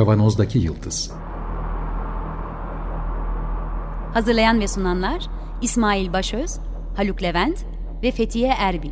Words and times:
Kavanozdaki 0.00 0.58
Yıldız 0.58 1.10
Hazırlayan 4.14 4.60
ve 4.60 4.68
sunanlar 4.68 5.26
İsmail 5.62 6.12
Başöz, 6.12 6.58
Haluk 6.96 7.22
Levent 7.22 7.66
ve 8.02 8.10
Fethiye 8.10 8.48
Erbil. 8.58 8.90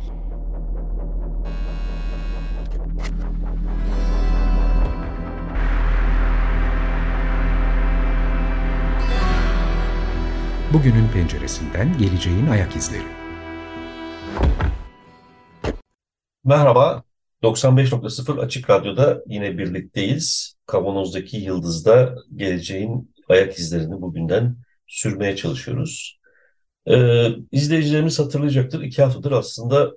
Bugünün 10.73 11.07
penceresinden 11.13 11.97
geleceğin 11.97 12.47
ayak 12.47 12.75
izleri. 12.75 13.03
Merhaba, 16.43 17.03
95.0 17.43 18.39
Açık 18.39 18.69
Radyo'da 18.69 19.23
yine 19.27 19.57
birlikteyiz. 19.57 20.58
Kavanoz'daki 20.69 21.37
Yıldız'da 21.37 22.15
geleceğin 22.35 23.11
ayak 23.29 23.59
izlerini 23.59 24.01
bugünden 24.01 24.55
sürmeye 24.87 25.35
çalışıyoruz. 25.35 26.19
Ee, 26.87 27.27
izleyicilerimiz 27.51 28.19
hatırlayacaktır. 28.19 28.81
İki 28.81 29.01
haftadır 29.01 29.31
aslında 29.31 29.91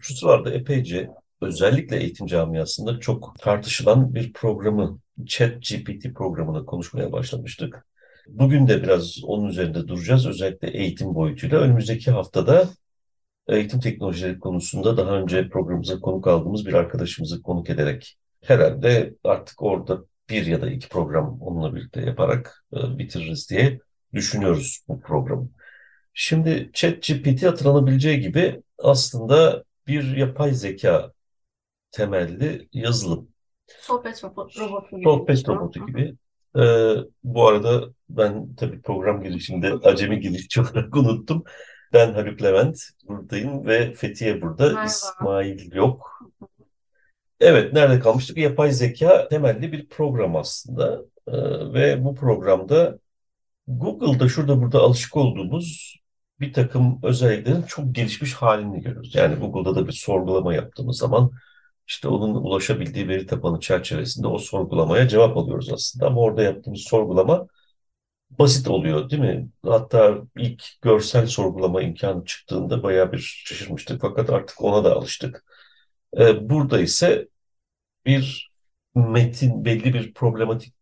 şu 0.00 0.14
sıralarda 0.14 0.50
epeyce 0.50 1.10
özellikle 1.40 2.00
eğitim 2.00 2.26
camiasında 2.26 3.00
çok 3.00 3.34
tartışılan 3.38 4.14
bir 4.14 4.32
programı, 4.32 4.98
ChatGPT 5.26 6.14
programını 6.14 6.66
konuşmaya 6.66 7.12
başlamıştık. 7.12 7.86
Bugün 8.28 8.68
de 8.68 8.82
biraz 8.82 9.24
onun 9.24 9.48
üzerinde 9.48 9.88
duracağız. 9.88 10.26
Özellikle 10.26 10.70
eğitim 10.70 11.14
boyutuyla. 11.14 11.58
Önümüzdeki 11.58 12.10
haftada 12.10 12.68
eğitim 13.48 13.80
teknolojileri 13.80 14.38
konusunda 14.38 14.96
daha 14.96 15.10
önce 15.10 15.48
programımıza 15.48 16.00
konuk 16.00 16.26
aldığımız 16.26 16.66
bir 16.66 16.74
arkadaşımızı 16.74 17.42
konuk 17.42 17.70
ederek 17.70 18.18
herhalde 18.44 19.14
artık 19.24 19.62
orada 19.62 20.04
bir 20.30 20.46
ya 20.46 20.62
da 20.62 20.70
iki 20.70 20.88
program 20.88 21.42
onunla 21.42 21.74
birlikte 21.74 22.00
yaparak 22.00 22.64
e, 22.72 22.98
bitiririz 22.98 23.50
diye 23.50 23.78
düşünüyoruz 24.14 24.84
bu 24.88 25.00
programı. 25.00 25.48
Şimdi 26.14 26.70
ChatGPT 26.72 27.42
hatırlanabileceği 27.42 28.20
gibi 28.20 28.62
aslında 28.78 29.64
bir 29.86 30.16
yapay 30.16 30.54
zeka 30.54 31.12
temelli 31.90 32.68
yazılım. 32.72 33.28
Sohbet 33.66 34.24
robotu 34.24 34.96
gibi. 34.96 35.04
Sohbet 35.04 35.48
robotu 35.48 35.86
gibi. 35.86 36.14
Ee, 36.56 36.94
bu 37.24 37.48
arada 37.48 37.84
ben 38.08 38.54
tabii 38.54 38.82
program 38.82 39.22
girişinde 39.22 39.72
acemi 39.72 40.20
girişçi 40.20 40.60
olarak 40.60 40.96
unuttum. 40.96 41.44
Ben 41.92 42.12
Haluk 42.12 42.42
Levent 42.42 42.80
buradayım 43.08 43.66
ve 43.66 43.92
Fethiye 43.92 44.42
burada. 44.42 44.66
Merhaba. 44.66 44.84
İsmail 44.84 45.72
yok. 45.72 46.22
Evet, 47.40 47.72
nerede 47.72 48.00
kalmıştık? 48.00 48.36
Yapay 48.36 48.72
zeka 48.72 49.28
temelli 49.28 49.72
bir 49.72 49.88
program 49.88 50.36
aslında. 50.36 51.02
Ee, 51.28 51.32
ve 51.74 52.04
bu 52.04 52.14
programda 52.14 52.98
Google'da 53.68 54.28
şurada 54.28 54.62
burada 54.62 54.80
alışık 54.80 55.16
olduğumuz 55.16 55.98
bir 56.40 56.52
takım 56.52 57.00
özelliklerin 57.02 57.62
çok 57.62 57.94
gelişmiş 57.94 58.34
halini 58.34 58.82
görüyoruz. 58.82 59.14
Yani 59.14 59.36
Google'da 59.36 59.76
da 59.76 59.86
bir 59.88 59.92
sorgulama 59.92 60.54
yaptığımız 60.54 60.98
zaman 60.98 61.32
işte 61.88 62.08
onun 62.08 62.34
ulaşabildiği 62.34 63.08
veri 63.08 63.26
tabanı 63.26 63.60
çerçevesinde 63.60 64.26
o 64.28 64.38
sorgulamaya 64.38 65.08
cevap 65.08 65.36
alıyoruz 65.36 65.72
aslında. 65.72 66.06
Ama 66.06 66.20
orada 66.20 66.42
yaptığımız 66.42 66.80
sorgulama 66.80 67.46
basit 68.30 68.68
oluyor 68.68 69.10
değil 69.10 69.22
mi? 69.22 69.48
Hatta 69.66 70.18
ilk 70.36 70.64
görsel 70.82 71.26
sorgulama 71.26 71.82
imkanı 71.82 72.24
çıktığında 72.24 72.82
bayağı 72.82 73.12
bir 73.12 73.42
şaşırmıştık. 73.46 74.00
Fakat 74.02 74.30
artık 74.30 74.64
ona 74.64 74.84
da 74.84 74.94
alıştık. 74.96 75.44
Ee, 76.18 76.50
burada 76.50 76.80
ise 76.80 77.28
bir 78.08 78.52
metin, 78.96 79.66
belli 79.66 79.94
bir 79.94 80.14
problematik 80.14 80.74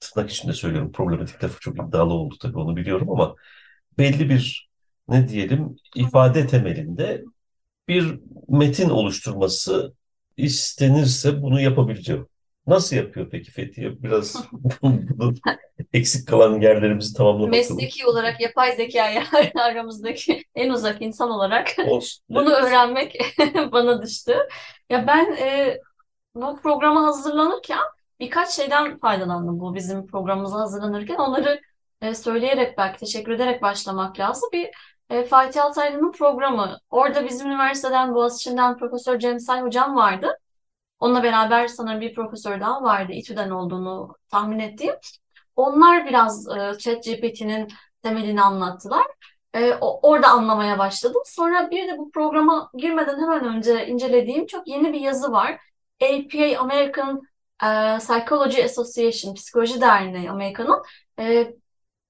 tırnak 0.00 0.30
içinde 0.30 0.54
söylüyorum. 0.54 0.92
Problematik 0.92 1.44
lafı 1.44 1.60
çok 1.60 1.76
iddialı 1.88 2.14
oldu 2.14 2.36
tabii 2.42 2.58
onu 2.58 2.76
biliyorum 2.76 3.10
ama 3.10 3.36
belli 3.98 4.30
bir 4.30 4.70
ne 5.08 5.28
diyelim 5.28 5.76
ifade 5.96 6.46
temelinde 6.48 7.24
bir 7.88 8.20
metin 8.48 8.88
oluşturması 8.90 9.94
istenirse 10.36 11.42
bunu 11.42 11.60
yapabileceğim. 11.60 12.28
Nasıl 12.66 12.96
yapıyor 12.96 13.28
peki 13.30 13.50
Fethiye? 13.50 14.02
Biraz 14.02 14.44
bunu 14.82 15.34
eksik 15.92 16.28
kalan 16.28 16.60
yerlerimizi 16.60 17.14
tamamlamak 17.14 17.52
Mesleki 17.52 18.06
olarak 18.06 18.40
yapay 18.40 18.76
zekaya 18.76 19.24
aramızdaki 19.54 20.44
en 20.54 20.70
uzak 20.70 21.02
insan 21.02 21.30
olarak 21.30 21.76
olsun. 21.86 22.24
bunu 22.30 22.50
öğrenmek 22.50 23.16
bana 23.72 24.02
düştü. 24.02 24.34
Ya 24.90 25.06
ben 25.06 25.32
e, 25.32 25.78
bu 26.42 26.56
programa 26.56 27.02
hazırlanırken 27.06 27.78
birkaç 28.20 28.50
şeyden 28.50 28.98
faydalandım 28.98 29.60
bu 29.60 29.74
bizim 29.74 30.06
programımıza 30.06 30.58
hazırlanırken. 30.60 31.14
Onları 31.16 31.60
e, 32.00 32.14
söyleyerek 32.14 32.78
belki 32.78 32.98
teşekkür 33.00 33.32
ederek 33.32 33.62
başlamak 33.62 34.18
lazım. 34.18 34.48
Bir 34.52 34.70
e, 35.10 35.24
Fatih 35.24 35.64
Altaylı'nın 35.64 36.12
programı. 36.12 36.78
Orada 36.90 37.24
bizim 37.24 37.46
üniversiteden 37.48 38.14
Boğaziçi'nden 38.14 38.76
Profesör 38.78 39.18
Cemsay 39.18 39.62
hocam 39.62 39.96
vardı. 39.96 40.38
Onunla 41.00 41.22
beraber 41.22 41.68
sanırım 41.68 42.00
bir 42.00 42.14
profesör 42.14 42.60
daha 42.60 42.82
vardı. 42.82 43.12
İTÜ'den 43.12 43.50
olduğunu 43.50 44.14
tahmin 44.30 44.58
ettiğim. 44.58 44.94
Onlar 45.56 46.06
biraz 46.06 46.48
e, 46.48 46.78
ChatGPT'nin 46.78 47.68
temelini 48.02 48.42
anlattılar. 48.42 49.06
E, 49.54 49.74
o- 49.80 50.00
orada 50.10 50.28
anlamaya 50.28 50.78
başladım. 50.78 51.22
Sonra 51.26 51.70
bir 51.70 51.88
de 51.88 51.98
bu 51.98 52.10
programa 52.10 52.70
girmeden 52.74 53.20
hemen 53.20 53.44
önce 53.56 53.86
incelediğim 53.86 54.46
çok 54.46 54.68
yeni 54.68 54.92
bir 54.92 55.00
yazı 55.00 55.32
var. 55.32 55.58
APA 56.02 56.60
American 56.60 57.22
e, 57.62 57.98
Psychology 57.98 58.64
Association, 58.64 59.34
Psikoloji 59.34 59.80
Derneği 59.80 60.30
Amerika'nın 60.30 60.82
e, 61.20 61.52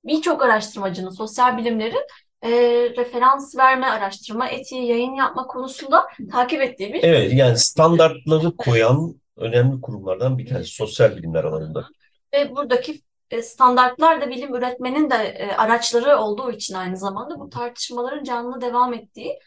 birçok 0.05 0.43
araştırmacının, 0.43 1.11
sosyal 1.11 1.59
bilimlerin 1.59 2.07
e, 2.43 2.51
referans 2.97 3.57
verme, 3.57 3.87
araştırma 3.87 4.49
etiği, 4.49 4.87
yayın 4.87 5.15
yapma 5.15 5.47
konusunda 5.47 6.07
takip 6.33 6.63
ettiği 6.63 6.93
bir 6.93 7.03
Evet 7.03 7.33
yani 7.33 7.59
standartları 7.59 8.57
koyan 8.57 9.15
önemli 9.37 9.81
kurumlardan 9.81 10.39
bir 10.39 10.47
tanesi 10.47 10.71
sosyal 10.71 11.17
bilimler 11.17 11.45
alanında. 11.45 11.87
Ve 12.35 12.57
buradaki 12.57 13.01
e, 13.31 13.43
standartlar 13.43 14.21
da 14.21 14.31
bilim 14.31 14.55
üretmenin 14.55 15.11
de 15.11 15.49
araçları 15.59 16.17
olduğu 16.17 16.53
için 16.53 16.75
aynı 16.75 16.97
zamanda 16.97 17.41
bu 17.41 17.51
tartışmaların 17.51 18.25
canlı 18.25 18.61
devam 18.61 18.95
ettiği 18.95 19.39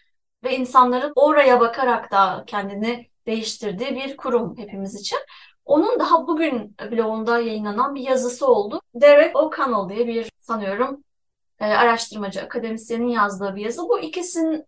ve 0.44 0.58
insanların 0.58 1.14
oraya 1.16 1.60
bakarak 1.60 2.12
da 2.12 2.44
kendini 2.48 3.11
değiştirdiği 3.28 3.96
bir 3.96 4.18
kurum 4.18 4.58
hepimiz 4.58 4.96
için. 4.96 5.20
Onun 5.66 6.00
daha 6.00 6.28
bugün 6.28 6.76
blogunda 6.92 7.40
yayınlanan 7.40 7.96
bir 7.96 8.02
yazısı 8.02 8.48
oldu. 8.48 8.82
Derek 8.96 9.36
O'Connell 9.36 9.96
diye 9.96 10.08
bir 10.08 10.32
sanıyorum 10.38 11.04
e, 11.60 11.66
araştırmacı, 11.66 12.42
akademisyenin 12.42 13.08
yazdığı 13.08 13.56
bir 13.56 13.62
yazı. 13.66 13.82
Bu 13.90 14.00
ikisini 14.00 14.66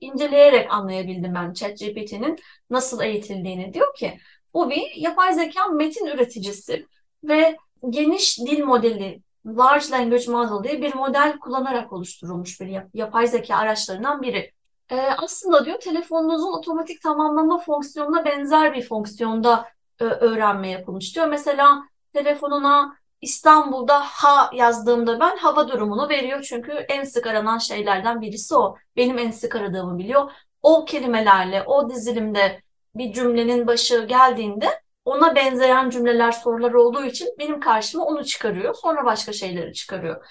inceleyerek 0.00 0.72
anlayabildim 0.72 1.34
ben 1.34 1.52
ChatGPT'nin 1.52 2.38
nasıl 2.70 3.02
eğitildiğini. 3.02 3.74
Diyor 3.74 3.94
ki 3.94 4.18
bu 4.54 4.70
bir 4.70 4.96
yapay 4.96 5.34
zeka 5.34 5.66
metin 5.66 6.06
üreticisi 6.06 6.86
ve 7.24 7.56
geniş 7.90 8.38
dil 8.38 8.64
modeli, 8.64 9.22
Large 9.46 9.90
Language 9.90 10.30
Model 10.30 10.68
diye 10.68 10.82
bir 10.82 10.94
model 10.94 11.38
kullanarak 11.38 11.92
oluşturulmuş 11.92 12.60
bir 12.60 12.66
yap- 12.66 12.90
yapay 12.94 13.26
zeka 13.26 13.56
araçlarından 13.56 14.22
biri. 14.22 14.52
Ee, 14.90 14.96
aslında 15.18 15.64
diyor 15.64 15.80
telefonunuzun 15.80 16.58
otomatik 16.58 17.02
tamamlama 17.02 17.58
fonksiyonuna 17.58 18.24
benzer 18.24 18.74
bir 18.74 18.82
fonksiyonda 18.82 19.68
e, 20.00 20.04
öğrenme 20.04 20.70
yapılmış 20.70 21.14
diyor. 21.14 21.26
Mesela 21.28 21.82
telefonuna 22.12 22.96
İstanbul'da 23.20 24.00
ha 24.00 24.50
yazdığımda 24.54 25.20
ben 25.20 25.36
hava 25.36 25.68
durumunu 25.68 26.08
veriyor 26.08 26.42
çünkü 26.42 26.72
en 26.72 27.04
sık 27.04 27.26
aranan 27.26 27.58
şeylerden 27.58 28.20
birisi 28.20 28.54
o. 28.54 28.76
Benim 28.96 29.18
en 29.18 29.30
sık 29.30 29.56
aradığımı 29.56 29.98
biliyor. 29.98 30.32
O 30.62 30.84
kelimelerle, 30.84 31.62
o 31.62 31.90
dizilimde 31.90 32.62
bir 32.94 33.12
cümlenin 33.12 33.66
başı 33.66 34.06
geldiğinde 34.08 34.82
ona 35.04 35.34
benzeyen 35.34 35.90
cümleler, 35.90 36.32
sorular 36.32 36.72
olduğu 36.72 37.04
için 37.04 37.28
benim 37.38 37.60
karşıma 37.60 38.04
onu 38.04 38.24
çıkarıyor. 38.24 38.74
Sonra 38.74 39.04
başka 39.04 39.32
şeyleri 39.32 39.72
çıkarıyor. 39.72 40.26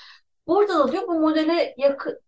Burada 0.47 0.79
da 0.79 0.91
diyor 0.91 1.07
bu 1.07 1.19
modele 1.19 1.75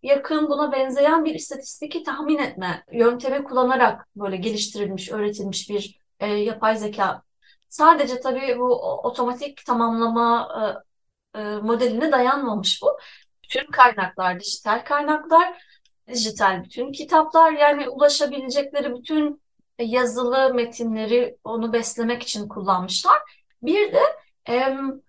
yakın, 0.04 0.50
buna 0.50 0.72
benzeyen 0.72 1.26
bir 1.26 1.36
istatistiki 1.36 2.04
tahmin 2.04 2.38
etme 2.38 2.84
yöntemi 2.92 3.44
kullanarak 3.44 4.08
böyle 4.16 4.38
geliştirilmiş, 4.38 5.12
öğretilmiş 5.12 5.70
bir 5.70 6.00
e, 6.20 6.28
yapay 6.28 6.78
zeka. 6.78 7.22
Sadece 7.70 8.20
tabii 8.20 8.60
bu 8.60 8.76
otomatik 9.04 9.66
tamamlama 9.66 10.50
e, 11.36 11.40
e, 11.40 11.44
modeline 11.58 12.12
dayanmamış 12.12 12.82
bu. 12.82 12.98
Bütün 13.44 13.72
kaynaklar, 13.72 14.40
dijital 14.40 14.86
kaynaklar, 14.86 15.64
dijital 16.08 16.64
bütün 16.64 16.92
kitaplar 16.92 17.52
yani 17.52 17.90
ulaşabilecekleri 17.90 18.96
bütün 18.96 19.42
yazılı 19.80 20.54
metinleri 20.54 21.38
onu 21.44 21.74
beslemek 21.74 22.24
için 22.24 22.48
kullanmışlar. 22.48 23.18
Bir 23.62 23.94
de 23.94 24.02
em, 24.46 25.02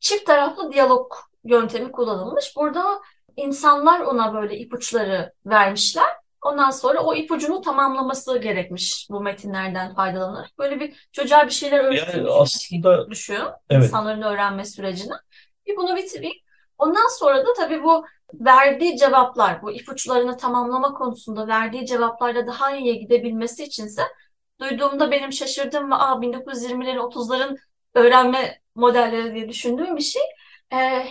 çift 0.00 0.26
taraflı 0.26 0.72
diyalog 0.72 1.12
yöntemi 1.44 1.92
kullanılmış. 1.92 2.56
Burada 2.56 3.00
insanlar 3.36 4.00
ona 4.00 4.34
böyle 4.34 4.58
ipuçları 4.58 5.32
vermişler. 5.46 6.06
Ondan 6.42 6.70
sonra 6.70 7.00
o 7.00 7.14
ipucunu 7.14 7.60
tamamlaması 7.60 8.38
gerekmiş 8.38 9.06
bu 9.10 9.20
metinlerden 9.20 9.94
faydalanarak. 9.94 10.58
Böyle 10.58 10.80
bir 10.80 11.08
çocuğa 11.12 11.46
bir 11.46 11.50
şeyler 11.52 11.78
Yani 11.78 11.86
öğrettiğini 11.88 12.28
aslında 12.30 13.10
düşün. 13.10 13.38
evet 13.70 13.84
insanların 13.84 14.22
öğrenme 14.22 14.64
sürecini. 14.64 15.12
Bir 15.66 15.76
bunu 15.76 15.96
bitireyim. 15.96 16.36
Ondan 16.78 17.08
sonra 17.18 17.46
da 17.46 17.52
tabii 17.56 17.82
bu 17.82 18.04
verdiği 18.34 18.96
cevaplar, 18.96 19.62
bu 19.62 19.72
ipuçlarını 19.72 20.36
tamamlama 20.36 20.94
konusunda 20.94 21.46
verdiği 21.48 21.86
cevaplarla 21.86 22.46
daha 22.46 22.76
iyiye 22.76 22.94
gidebilmesi 22.94 23.64
içinse 23.64 24.02
duyduğumda 24.60 25.10
benim 25.10 25.32
şaşırdığım 25.32 25.90
ve 25.90 25.94
Aa, 25.94 26.22
1920'lerin 26.22 26.98
30'ların 27.00 27.58
öğrenme 27.94 28.60
modelleri 28.74 29.34
diye 29.34 29.48
düşündüğüm 29.48 29.96
bir 29.96 30.02
şey 30.02 30.22
e, 30.72 31.04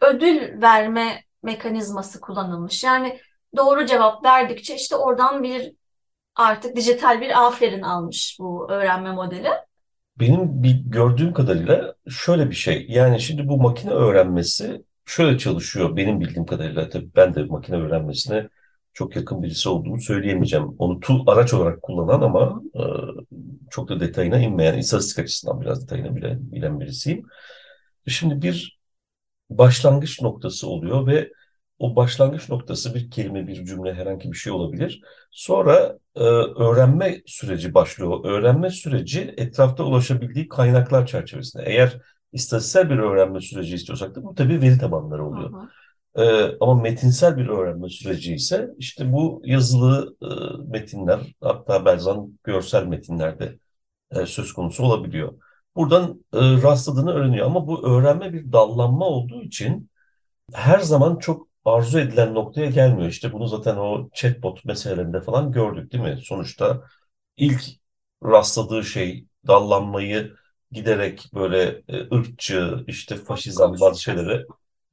ödül 0.00 0.62
verme 0.62 1.24
mekanizması 1.42 2.20
kullanılmış. 2.20 2.84
Yani 2.84 3.20
doğru 3.56 3.86
cevap 3.86 4.24
verdikçe 4.24 4.74
işte 4.76 4.96
oradan 4.96 5.42
bir 5.42 5.72
artık 6.36 6.76
dijital 6.76 7.20
bir 7.20 7.46
aferin 7.46 7.82
almış 7.82 8.36
bu 8.40 8.70
öğrenme 8.70 9.12
modeli. 9.12 9.48
benim 10.20 10.62
bir 10.62 10.70
gördüğüm 10.86 11.32
kadarıyla 11.32 11.94
şöyle 12.08 12.50
bir 12.50 12.54
şey. 12.54 12.86
Yani 12.88 13.20
şimdi 13.20 13.48
bu 13.48 13.56
makine 13.58 13.90
öğrenmesi 13.90 14.84
şöyle 15.04 15.38
çalışıyor 15.38 15.96
benim 15.96 16.20
bildiğim 16.20 16.46
kadarıyla. 16.46 16.88
Tabii 16.88 17.10
ben 17.16 17.34
de 17.34 17.44
makine 17.44 17.76
öğrenmesine 17.76 18.48
çok 18.92 19.16
yakın 19.16 19.42
birisi 19.42 19.68
olduğumu 19.68 20.00
söyleyemeyeceğim. 20.00 20.66
Onu 20.78 21.00
tool 21.00 21.26
araç 21.26 21.54
olarak 21.54 21.82
kullanan 21.82 22.20
ama 22.22 22.62
e, 22.74 22.82
çok 23.70 23.88
da 23.88 24.00
detayına 24.00 24.38
inmeyen, 24.38 24.78
istatistik 24.78 25.18
açısından 25.18 25.60
biraz 25.60 25.82
detayına 25.82 26.16
bile 26.16 26.36
bilen 26.40 26.80
birisiyim. 26.80 27.26
Şimdi 28.08 28.42
bir 28.42 28.78
başlangıç 29.50 30.22
noktası 30.22 30.68
oluyor 30.68 31.06
ve 31.06 31.32
o 31.78 31.96
başlangıç 31.96 32.48
noktası 32.48 32.94
bir 32.94 33.10
kelime, 33.10 33.46
bir 33.46 33.64
cümle, 33.64 33.94
herhangi 33.94 34.32
bir 34.32 34.36
şey 34.36 34.52
olabilir. 34.52 35.00
Sonra 35.30 35.98
e, 36.14 36.20
öğrenme 36.20 37.22
süreci 37.26 37.74
başlıyor. 37.74 38.24
Öğrenme 38.24 38.70
süreci 38.70 39.34
etrafta 39.36 39.84
ulaşabildiği 39.84 40.48
kaynaklar 40.48 41.06
çerçevesinde. 41.06 41.62
Eğer 41.66 41.98
istatistiksel 42.32 42.90
bir 42.90 42.98
öğrenme 42.98 43.40
süreci 43.40 43.74
istiyorsak 43.74 44.14
da 44.14 44.22
bu 44.24 44.34
tabii 44.34 44.62
veri 44.62 44.78
tabanları 44.78 45.26
oluyor. 45.26 45.68
Ee, 46.16 46.56
ama 46.60 46.74
metinsel 46.74 47.36
bir 47.36 47.48
öğrenme 47.48 47.88
süreci 47.88 48.34
ise 48.34 48.70
işte 48.78 49.12
bu 49.12 49.42
yazılı 49.44 50.16
e, 50.22 50.26
metinler 50.70 51.20
hatta 51.40 51.84
bazen 51.84 52.38
görsel 52.44 52.86
metinlerde 52.86 53.58
e, 54.10 54.26
söz 54.26 54.52
konusu 54.52 54.82
olabiliyor. 54.84 55.32
Buradan 55.76 56.24
e, 56.32 56.38
rastladığını 56.62 57.12
öğreniyor 57.12 57.46
ama 57.46 57.66
bu 57.66 57.88
öğrenme 57.88 58.32
bir 58.32 58.52
dallanma 58.52 59.06
olduğu 59.06 59.42
için 59.42 59.90
her 60.54 60.78
zaman 60.78 61.16
çok 61.16 61.48
arzu 61.64 61.98
edilen 61.98 62.34
noktaya 62.34 62.70
gelmiyor. 62.70 63.08
İşte 63.08 63.32
bunu 63.32 63.48
zaten 63.48 63.76
o 63.76 64.10
chatbot 64.14 64.64
meselelerinde 64.64 65.20
falan 65.20 65.52
gördük 65.52 65.92
değil 65.92 66.04
mi? 66.04 66.18
Sonuçta 66.22 66.82
ilk 67.36 67.62
rastladığı 68.24 68.84
şey 68.84 69.26
dallanmayı 69.46 70.32
giderek 70.72 71.30
böyle 71.34 71.82
e, 71.88 72.14
ırkçı, 72.14 72.84
işte 72.86 73.16
faşizan 73.16 73.76
bazı 73.80 74.02
şeyleri 74.02 74.44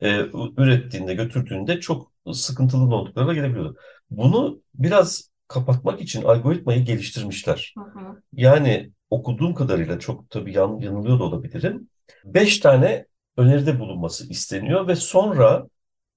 e, 0.01 0.19
ürettiğinde, 0.57 1.13
götürdüğünde 1.13 1.79
çok 1.79 2.11
sıkıntılı 2.33 2.89
noktalara 2.89 3.33
gelebiliyor. 3.33 3.75
Bunu 4.09 4.61
biraz 4.75 5.29
kapatmak 5.47 6.01
için 6.01 6.23
algoritmayı 6.23 6.85
geliştirmişler. 6.85 7.73
Hı 7.77 7.99
hı. 7.99 8.21
Yani 8.33 8.91
okuduğum 9.13 9.53
kadarıyla 9.53 9.99
çok 9.99 10.29
tabii 10.29 10.53
yan, 10.53 10.79
yanılıyor 10.79 11.19
da 11.19 11.23
olabilirim. 11.23 11.89
Beş 12.25 12.59
tane 12.59 13.05
öneride 13.37 13.79
bulunması 13.79 14.29
isteniyor 14.29 14.87
ve 14.87 14.95
sonra 14.95 15.67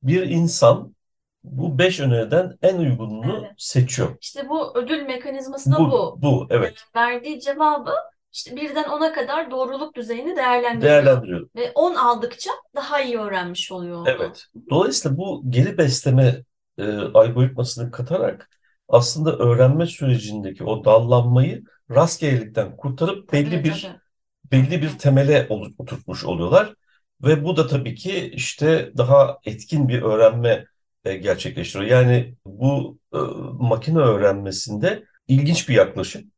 bir 0.03 0.23
insan 0.23 0.97
bu 1.45 1.79
beş 1.79 2.01
öneriden 2.01 2.59
en 2.63 2.77
uygununu 2.79 3.39
Evet. 3.41 3.53
seçiyor. 3.59 4.17
İşte 4.21 4.49
bu 4.49 4.79
ödül 4.79 5.03
mekanizması 5.03 5.73
da 5.73 5.79
Bu, 5.79 5.91
bu. 5.91 6.19
bu 6.23 6.47
evet 6.51 6.75
Verdiği 6.97 7.41
cevabı 7.41 7.95
işte 8.33 8.57
birden 8.57 8.85
10'a 8.85 9.13
kadar 9.13 9.51
doğruluk 9.51 9.97
düzeyini 9.97 10.37
değerlendiriyor. 10.37 10.93
değerlendiriyor. 10.93 11.49
Ve 11.57 11.73
10 11.75 11.95
aldıkça 11.95 12.51
daha 12.77 13.01
iyi 13.01 13.19
öğrenmiş 13.19 13.73
oluyor 13.73 13.97
onu. 13.99 14.09
Evet. 14.09 14.47
Dolayısıyla 14.71 15.17
bu 15.17 15.43
geri 15.49 15.79
besleme 15.79 16.45
e, 16.79 16.85
algoritmasını 16.97 17.91
katarak 17.91 18.51
aslında 18.89 19.37
öğrenme 19.37 19.87
sürecindeki 19.87 20.65
o 20.65 20.85
dallanmayı 20.85 21.65
rastgelelikten 21.91 22.77
kurtarıp 22.77 23.33
belli 23.33 23.51
Tabii, 23.51 23.65
bir 23.65 23.93
tabii. 23.93 24.01
belli 24.53 24.83
bir 24.83 24.99
temele 24.99 25.47
oturtmuş 25.79 26.25
oluyorlar. 26.25 26.75
Ve 27.23 27.45
bu 27.45 27.57
da 27.57 27.67
tabii 27.67 27.95
ki 27.95 28.31
işte 28.35 28.93
daha 28.97 29.39
etkin 29.45 29.89
bir 29.89 30.03
öğrenme 30.03 30.67
e, 31.05 31.17
gerçekleştiriyor. 31.17 31.91
Yani 31.91 32.37
bu 32.47 32.99
e, 33.15 33.19
makine 33.61 33.99
öğrenmesinde 33.99 35.05
ilginç 35.29 35.69
bir 35.69 35.75
yaklaşım 35.75 36.33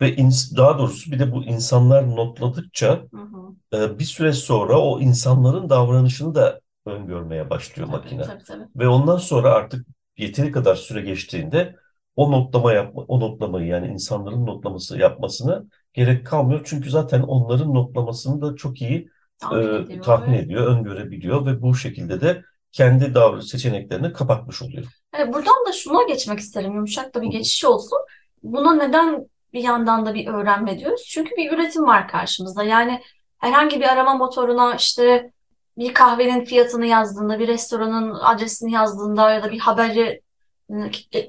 ve 0.00 0.14
ins- 0.16 0.56
daha 0.56 0.78
doğrusu 0.78 1.12
bir 1.12 1.18
de 1.18 1.32
bu 1.32 1.44
insanlar 1.44 2.16
notladıkça 2.16 3.02
Hı 3.12 3.16
hı. 3.20 3.56
e, 3.74 3.98
bir 3.98 4.04
süre 4.04 4.32
sonra 4.32 4.80
o 4.80 5.00
insanların 5.00 5.70
davranışını 5.70 6.34
da 6.34 6.60
öngörmeye 6.86 7.50
başlıyor 7.50 7.88
Tabii, 7.88 7.98
makine. 7.98 8.22
tabii, 8.22 8.44
tabii. 8.44 8.68
Ve 8.76 8.88
ondan 8.88 9.16
sonra 9.18 9.50
artık 9.54 9.86
yeteri 10.18 10.52
kadar 10.52 10.76
süre 10.76 11.00
geçtiğinde 11.02 11.76
o 12.16 12.32
notlama 12.32 12.72
yapma, 12.72 13.02
o 13.08 13.20
notlamayı 13.20 13.66
yani 13.66 13.86
insanların 13.86 14.46
notlaması 14.46 14.98
yapmasına 14.98 15.62
gerek 15.94 16.26
kalmıyor. 16.26 16.60
Çünkü 16.64 16.90
zaten 16.90 17.22
onların 17.22 17.74
notlamasını 17.74 18.42
da 18.42 18.56
çok 18.56 18.82
iyi 18.82 19.08
Tahmin 19.38 19.72
e, 19.72 19.76
ediyor 19.76 20.04
tahmin 20.04 20.32
ediyor, 20.32 20.66
öngörebiliyor 20.66 21.46
ve 21.46 21.62
bu 21.62 21.74
şekilde 21.74 22.20
de 22.20 22.42
kendi 22.72 23.14
davranış 23.14 23.46
seçeneklerini 23.46 24.12
kapatmış 24.12 24.62
oluyor. 24.62 24.84
Evet, 25.14 25.34
buradan 25.34 25.66
da 25.68 25.72
şuna 25.72 26.02
geçmek 26.02 26.38
isterim. 26.38 26.74
Yumuşak 26.74 27.14
da 27.14 27.22
bir 27.22 27.26
geçiş 27.26 27.64
olsun. 27.64 27.98
Buna 28.42 28.74
neden 28.74 29.26
bir 29.52 29.62
yandan 29.62 30.06
da 30.06 30.14
bir 30.14 30.26
öğrenme 30.26 30.78
diyoruz? 30.78 31.04
Çünkü 31.08 31.36
bir 31.36 31.52
üretim 31.52 31.86
var 31.86 32.08
karşımızda. 32.08 32.62
Yani 32.62 33.00
herhangi 33.38 33.80
bir 33.80 33.92
arama 33.92 34.14
motoruna 34.14 34.74
işte 34.74 35.30
bir 35.78 35.94
kahvenin 35.94 36.44
fiyatını 36.44 36.86
yazdığında, 36.86 37.38
bir 37.38 37.48
restoranın 37.48 38.14
adresini 38.14 38.72
yazdığında 38.72 39.32
ya 39.32 39.42
da 39.42 39.52
bir 39.52 39.58
haberi 39.58 40.20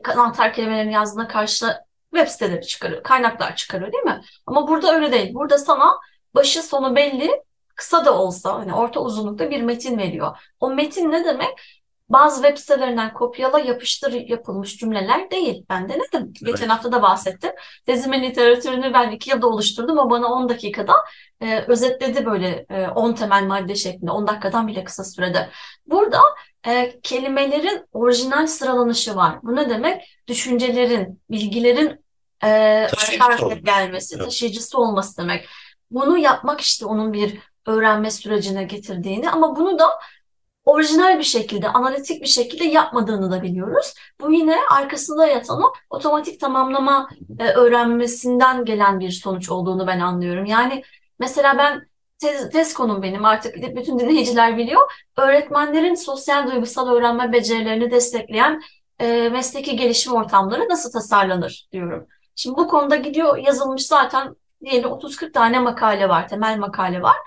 anahtar 0.06 0.54
kelimelerini 0.54 0.94
yazdığında 0.94 1.28
karşına 1.28 1.86
web 2.14 2.28
siteleri 2.28 2.68
çıkarıyor, 2.68 3.04
kaynaklar 3.04 3.56
çıkarıyor 3.56 3.92
değil 3.92 4.04
mi? 4.04 4.22
Ama 4.46 4.68
burada 4.68 4.96
öyle 4.96 5.12
değil. 5.12 5.34
Burada 5.34 5.58
sana 5.58 6.00
başı 6.36 6.64
sonu 6.64 6.96
belli, 6.96 7.42
kısa 7.76 8.06
da 8.06 8.20
olsa 8.20 8.54
hani 8.54 8.74
orta 8.74 9.00
uzunlukta 9.00 9.50
bir 9.50 9.62
metin 9.62 9.98
veriyor. 9.98 10.38
O 10.60 10.70
metin 10.70 11.12
ne 11.12 11.26
demek? 11.26 11.50
Bazı 12.10 12.42
web 12.42 12.58
sitelerinden 12.58 13.14
kopyala 13.14 13.60
yapıştır 13.60 14.12
yapılmış 14.14 14.78
cümleler 14.78 15.32
değil. 15.32 15.66
Ben 15.70 15.90
denedim. 15.90 16.34
Geçen 16.34 16.60
Evet. 16.60 16.70
hafta 16.70 16.92
da 16.92 17.02
bahsettim. 17.02 17.52
Tezimin 17.86 18.24
literatürünü 18.24 18.94
ben 18.94 19.12
iki 19.12 19.30
yılda 19.30 19.48
oluşturdum. 19.48 19.98
O 19.98 20.10
bana 20.10 20.28
10 20.28 20.50
dakikada 20.50 20.94
e, 21.42 21.60
özetledi 21.68 22.26
böyle 22.26 22.66
e, 22.70 22.88
10 22.88 23.14
temel 23.14 23.44
madde 23.44 23.76
şeklinde. 23.76 24.12
10 24.12 24.28
dakikadan 24.28 24.68
bile 24.68 24.84
kısa 24.84 25.04
sürede. 25.04 25.50
Burada 25.86 26.22
e, 26.68 27.00
kelimelerin 27.04 27.86
orijinal 27.92 28.48
sıralanışı 28.48 29.16
var. 29.16 29.40
Bu 29.44 29.56
ne 29.56 29.70
demek? 29.70 30.20
Düşüncelerin, 30.28 31.22
bilgilerin 31.30 32.06
e, 32.44 32.88
Taşıyıcısı 32.92 33.56
gelmesi, 33.64 34.16
Evet. 34.16 34.26
taşıyıcısı 34.26 34.78
olması 34.78 35.18
demek. 35.18 35.46
Bunu 35.92 36.18
yapmak 36.18 36.62
işte 36.62 36.86
onun 36.86 37.14
bir 37.14 37.40
öğrenme 37.66 38.12
sürecine 38.12 38.64
getirdiğini 38.64 39.30
ama 39.30 39.56
bunu 39.56 39.80
da 39.80 39.90
orijinal 40.68 41.20
bir 41.20 41.24
şekilde, 41.24 41.70
analitik 41.70 42.22
bir 42.22 42.28
şekilde 42.28 42.64
yapmadığını 42.64 43.32
da 43.32 43.42
biliyoruz. 43.44 43.94
Bu 44.22 44.34
yine 44.34 44.58
arkasında 44.72 45.28
yatan 45.28 45.62
o 45.62 45.74
otomatik 45.90 46.40
tamamlama 46.40 47.10
e, 47.40 47.50
öğrenmesinden 47.50 48.66
gelen 48.66 49.00
bir 49.00 49.12
sonuç 49.12 49.50
olduğunu 49.50 49.88
ben 49.88 50.00
anlıyorum. 50.00 50.46
Yani 50.46 50.84
mesela 51.20 51.58
ben 51.58 51.88
tez, 52.20 52.50
tez 52.50 52.74
konum 52.74 53.02
benim 53.02 53.26
artık 53.26 53.56
bütün 53.76 54.00
dinleyiciler 54.00 54.58
biliyor. 54.58 54.92
Öğretmenlerin 55.18 55.96
sosyal 55.96 56.52
duygusal 56.52 56.90
öğrenme 56.90 57.34
becerilerini 57.34 57.92
destekleyen 57.92 58.62
e, 59.00 59.30
mesleki 59.30 59.76
gelişim 59.76 60.14
ortamları 60.14 60.70
nasıl 60.70 60.92
tasarlanır 60.92 61.68
diyorum. 61.72 62.08
Şimdi 62.36 62.58
bu 62.58 62.68
konuda 62.68 62.96
gidiyor 62.96 63.38
yazılmış 63.38 63.86
zaten 63.86 64.36
diyelim 64.66 64.90
30-40 64.90 65.32
tane 65.32 65.60
makale 65.60 66.10
var, 66.10 66.28
temel 66.28 66.58
makale 66.58 67.02
var. 67.02 67.18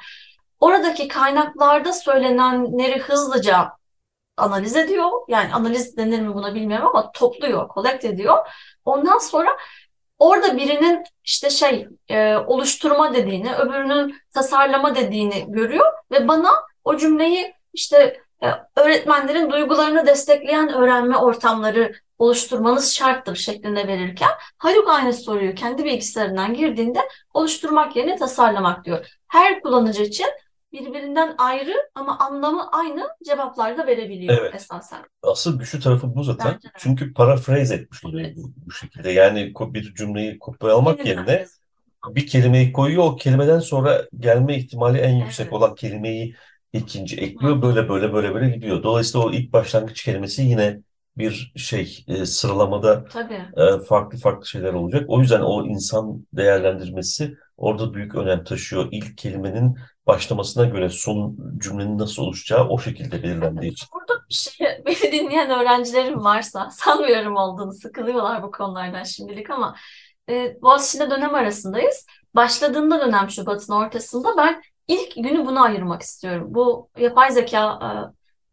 Oradaki 0.60 1.08
kaynaklarda 1.08 1.92
söylenenleri 1.92 2.98
hızlıca 2.98 3.72
analiz 4.36 4.76
ediyor. 4.76 5.10
Yani 5.28 5.54
analiz 5.54 5.96
denir 5.96 6.20
mi 6.20 6.34
buna 6.34 6.54
bilmiyorum 6.54 6.86
ama 6.86 7.12
topluyor, 7.12 7.68
collect 7.74 8.04
ediyor. 8.04 8.38
Ondan 8.84 9.18
sonra 9.18 9.56
orada 10.18 10.56
birinin 10.56 11.04
işte 11.24 11.50
şey 11.50 11.88
e, 12.08 12.36
oluşturma 12.36 13.14
dediğini, 13.14 13.54
öbürünün 13.54 14.16
tasarlama 14.34 14.94
dediğini 14.94 15.44
görüyor 15.48 15.92
ve 16.10 16.28
bana 16.28 16.50
o 16.84 16.96
cümleyi 16.96 17.54
işte 17.72 18.20
e, 18.42 18.46
öğretmenlerin 18.76 19.50
duygularını 19.50 20.06
destekleyen 20.06 20.68
öğrenme 20.68 21.16
ortamları 21.16 21.92
oluşturmanız 22.18 22.94
şarttır 22.94 23.36
şeklinde 23.36 23.88
verirken 23.88 24.30
Haluk 24.58 24.88
aynı 24.88 25.12
soruyu 25.12 25.54
kendi 25.54 25.84
bilgisayarından 25.84 26.54
girdiğinde 26.54 27.00
oluşturmak 27.34 27.96
yerine 27.96 28.16
tasarlamak 28.16 28.84
diyor. 28.84 29.06
Her 29.28 29.60
kullanıcı 29.62 30.02
için 30.02 30.26
birbirinden 30.72 31.34
ayrı 31.38 31.72
ama 31.94 32.18
anlamı 32.18 32.70
aynı 32.70 33.08
cevaplar 33.24 33.78
da 33.78 33.86
verebiliyor 33.86 34.38
Evet. 34.40 34.54
esasen. 34.54 35.02
Asıl 35.22 35.58
güçlü 35.58 35.80
tarafı 35.80 36.14
bu 36.14 36.24
zaten. 36.24 36.54
Bence 36.54 36.68
de. 36.68 36.72
Çünkü 36.78 37.14
paraphrase 37.14 37.74
etmiş 37.74 38.04
oluyor 38.04 38.26
Evet. 38.26 38.36
bu, 38.36 38.52
bu 38.66 38.70
şekilde. 38.70 39.10
Yani 39.10 39.52
bir 39.60 39.94
cümleyi 39.94 40.38
kopyalamak 40.38 40.98
Yeniden 41.06 41.26
yerine 41.26 41.46
bir 42.08 42.26
kelimeyi 42.26 42.72
koyuyor. 42.72 43.04
O 43.04 43.16
kelimeden 43.16 43.58
sonra 43.58 44.02
gelme 44.18 44.56
ihtimali 44.56 44.98
en 44.98 45.14
yüksek 45.16 45.44
Evet. 45.44 45.52
olan 45.52 45.74
kelimeyi 45.74 46.34
ikinci 46.72 47.16
ekliyor. 47.16 47.62
Böyle 47.62 47.88
böyle 47.88 48.12
böyle 48.12 48.34
böyle 48.34 48.50
gidiyor. 48.50 48.82
Dolayısıyla 48.82 49.26
o 49.26 49.32
ilk 49.32 49.52
başlangıç 49.52 50.04
kelimesi 50.04 50.42
yine 50.42 50.80
bir 51.18 51.52
şey 51.56 52.04
e, 52.08 52.26
sıralamada 52.26 53.04
Tabii. 53.04 53.34
e, 53.56 53.84
farklı 53.88 54.18
farklı 54.18 54.46
şeyler 54.46 54.72
olacak. 54.72 55.04
O 55.08 55.20
yüzden 55.20 55.40
o 55.40 55.66
insan 55.66 56.26
değerlendirmesi 56.32 57.34
orada 57.56 57.94
büyük 57.94 58.14
önem 58.14 58.44
taşıyor. 58.44 58.88
İlk 58.92 59.18
kelimenin 59.18 59.76
başlamasına 60.06 60.64
göre 60.64 60.88
son 60.88 61.36
cümlenin 61.58 61.98
nasıl 61.98 62.22
oluşacağı 62.22 62.68
o 62.68 62.78
şekilde 62.78 63.22
belirlendiği 63.22 63.72
için. 63.72 63.88
Burada 63.94 64.22
bir 64.28 64.34
şey, 64.34 64.66
beni 64.86 65.12
dinleyen 65.12 65.50
öğrencilerim 65.50 66.24
varsa 66.24 66.70
sanmıyorum 66.70 67.36
olduğunu 67.36 67.72
sıkılıyorlar 67.72 68.42
bu 68.42 68.50
konulardan 68.50 69.04
şimdilik 69.04 69.50
ama 69.50 69.76
e, 70.30 70.62
Boğaziçi'nde 70.62 71.10
dönem 71.10 71.34
arasındayız. 71.34 72.06
Başladığında 72.34 73.00
dönem 73.00 73.30
Şubat'ın 73.30 73.72
ortasında 73.72 74.36
ben 74.36 74.62
ilk 74.88 75.14
günü 75.14 75.46
buna 75.46 75.62
ayırmak 75.62 76.02
istiyorum. 76.02 76.46
Bu 76.50 76.88
yapay 76.98 77.30
zeka 77.30 77.78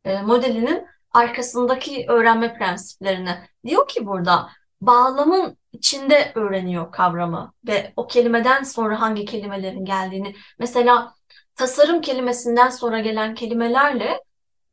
e, 0.05 0.11
e, 0.11 0.21
modelinin 0.21 0.85
arkasındaki 1.11 2.05
öğrenme 2.07 2.57
prensiplerine. 2.57 3.47
Diyor 3.65 3.87
ki 3.87 4.07
burada 4.07 4.49
bağlamın 4.81 5.57
içinde 5.71 6.31
öğreniyor 6.35 6.91
kavramı 6.91 7.53
ve 7.67 7.93
o 7.95 8.07
kelimeden 8.07 8.63
sonra 8.63 9.01
hangi 9.01 9.25
kelimelerin 9.25 9.85
geldiğini. 9.85 10.35
Mesela 10.59 11.13
tasarım 11.57 12.01
kelimesinden 12.01 12.69
sonra 12.69 12.99
gelen 12.99 13.35
kelimelerle 13.35 14.23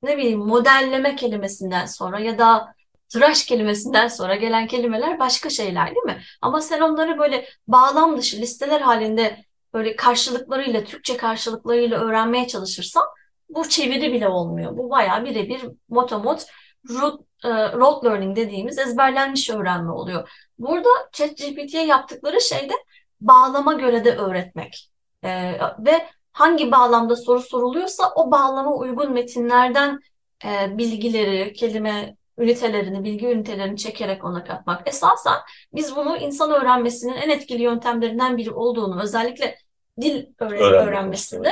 ne 0.03 0.17
bileyim 0.17 0.39
modelleme 0.39 1.17
kelimesinden 1.17 1.87
sonra 1.87 2.21
ya 2.21 2.39
da 2.39 2.75
tıraş 3.09 3.47
kelimesinden 3.47 4.09
sonra 4.09 4.35
gelen 4.35 4.67
kelimeler 4.67 5.19
başka 5.19 5.51
şeyler 5.51 5.87
değil 5.87 6.05
mi? 6.05 6.23
Ama 6.43 6.61
sen 6.61 6.81
onları 6.81 7.19
böyle 7.19 7.49
bağlam 7.69 8.19
dışı 8.19 8.37
listeler 8.37 8.81
halinde 8.81 9.45
böyle 9.75 9.97
karşılıklarıyla, 9.97 10.85
Türkçe 10.85 11.17
karşılıklarıyla 11.17 12.01
öğrenmeye 12.01 12.47
çalışırsan 12.47 13.05
bu 13.49 13.69
çeviri 13.69 14.13
bile 14.13 14.29
olmuyor. 14.29 14.77
Bu 14.77 14.91
bayağı 14.91 15.25
birebir 15.25 15.63
motomot 15.89 16.47
rote, 16.91 17.25
e, 17.45 17.73
rote 17.73 18.09
learning 18.09 18.37
dediğimiz 18.37 18.79
ezberlenmiş 18.79 19.51
öğrenme 19.51 19.93
oluyor. 19.93 20.49
Burada 20.59 20.89
ChatGPT'ye 21.13 21.87
yaptıkları 21.87 22.41
şey 22.41 22.69
de 22.69 22.75
bağlama 23.21 23.73
göre 23.73 24.05
de 24.05 24.17
öğretmek. 24.17 24.91
E, 25.23 25.53
ve 25.79 26.09
hangi 26.35 26.73
bağlamda 26.73 27.17
soru 27.17 27.41
soruluyorsa 27.41 28.13
o 28.15 28.31
bağlama 28.31 28.73
uygun 28.75 29.13
metinlerden 29.13 30.01
e, 30.45 30.79
bilgileri, 30.79 31.53
kelime 31.53 32.17
ünitelerini, 32.39 33.05
bilgi 33.05 33.27
ünitelerini 33.27 33.77
çekerek 33.77 34.25
ona 34.25 34.45
katmak. 34.45 34.89
Esasen 34.89 35.37
biz 35.75 35.97
bunu 35.97 36.17
insan 36.17 36.51
öğrenmesinin 36.51 37.15
en 37.15 37.29
etkili 37.29 37.63
yöntemlerinden 37.63 38.37
biri 38.37 38.51
olduğunu, 38.51 39.03
özellikle 39.03 39.59
dil 40.01 40.27
öğre- 40.41 40.59
Öğrenme 40.59 40.77
öğrenmesinde 40.91 41.51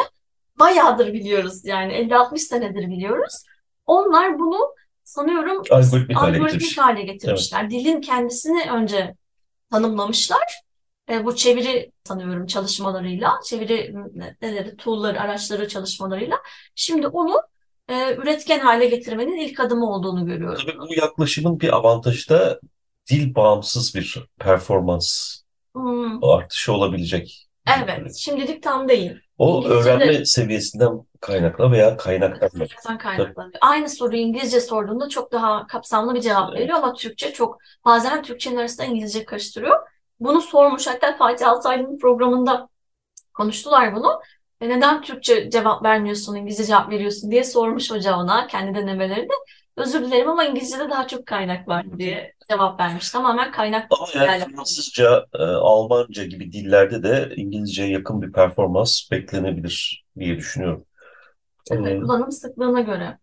bayağıdır 0.59 1.13
biliyoruz 1.13 1.65
yani 1.65 1.93
50-60 1.93 2.39
senedir 2.39 2.89
biliyoruz. 2.91 3.35
Onlar 3.87 4.39
bunu 4.39 4.59
sanıyorum 5.05 5.63
Algoritmik 6.17 6.17
hale 6.17 6.39
getirmiş. 6.53 6.79
hale 6.79 7.03
getirmişler. 7.03 7.71
Dilin 7.71 8.01
kendisini 8.01 8.71
önce 8.71 9.15
tanımlamışlar. 9.71 10.63
E, 11.11 11.25
bu 11.25 11.37
çeviri 11.37 11.93
sanıyorum 12.05 12.47
çalışmalarıyla, 12.47 13.33
çeviri 13.45 13.95
ne- 14.15 14.37
neleri, 14.43 14.77
tool'ları, 14.77 15.21
araçları 15.21 15.69
çalışmalarıyla. 15.69 16.37
Şimdi 16.75 17.07
onu 17.07 17.43
e, 17.89 18.15
üretken 18.15 18.59
hale 18.61 18.87
getirmenin 18.87 19.37
ilk 19.37 19.61
adımı 19.61 19.91
olduğunu 19.91 20.27
görüyorum. 20.27 20.63
Tabii 20.67 20.79
bu 20.79 20.95
yaklaşımın 20.95 21.61
bir 21.61 21.77
avantajı 21.77 22.29
da 22.29 22.61
dil 23.11 23.35
bağımsız 23.35 23.95
bir 23.95 24.25
performans 24.39 25.39
Hmm, 25.75 26.25
artışı 26.25 26.73
olabilecek. 26.73 27.49
evet, 27.83 28.17
şimdilik 28.17 28.63
tam 28.63 28.89
değil. 28.89 29.13
O 29.39 29.59
İngilizce'de- 29.63 29.75
öğrenme 29.75 30.25
seviyesinden 30.25 30.91
kaynaklı 31.21 31.73
veya 31.73 31.97
kaynaklanıyor. 31.97 32.69
Aynı 33.61 33.89
soruyu 33.89 34.21
İngilizce 34.23 34.61
sorduğunda 34.61 35.09
çok 35.09 35.33
daha 35.33 35.67
kapsamlı 35.67 36.15
bir 36.15 36.21
cevap 36.21 36.55
veriyor 36.55 36.79
ama 36.79 36.93
Türkçe 36.93 37.33
çok 37.33 37.59
bazen 37.85 38.23
Türkçenin 38.23 38.57
arasında 38.57 38.87
İngilizce 38.87 39.25
karıştırıyor. 39.25 39.79
Bunu 40.25 40.41
sormuş 40.41 40.87
hatta 40.87 41.17
Fatih 41.17 41.49
Altaylı'nın 41.49 41.99
programında 41.99 42.69
konuştular 43.35 43.97
bunu. 43.97 44.21
E 44.61 44.69
neden 44.69 45.03
Türkçe 45.03 45.51
cevap 45.51 45.85
vermiyorsun, 45.85 46.37
İngilizce 46.37 46.65
cevap 46.65 46.91
veriyorsun 46.91 47.31
diye 47.31 47.45
sormuş 47.45 47.91
hoca 47.91 48.17
ona 48.17 48.47
kendi 48.47 48.79
denemelerinde. 48.79 49.33
Özür 49.77 50.03
dilerim 50.03 50.29
ama 50.29 50.45
İngilizce'de 50.45 50.91
daha 50.91 51.07
çok 51.09 51.27
kaynak 51.27 51.69
var 51.69 51.99
diye 51.99 52.35
cevap 52.51 52.81
vermiş. 52.81 53.11
Tamamen 53.11 53.53
kaynak 53.53 53.89
Ama 53.91 54.07
yani. 54.27 54.45
Fransızca, 54.45 55.27
e, 55.35 55.43
Almanca 55.43 56.25
gibi 56.25 56.53
dillerde 56.53 57.03
de 57.03 57.33
İngilizceye 57.37 57.89
yakın 57.91 58.23
bir 58.23 58.33
performans 58.33 59.11
beklenebilir 59.11 60.05
diye 60.19 60.37
düşünüyorum. 60.37 60.85
Tabii, 61.65 61.89
E, 61.91 62.01
kullanım 62.01 62.33
sıklığına 62.33 62.81
göre. 62.81 63.19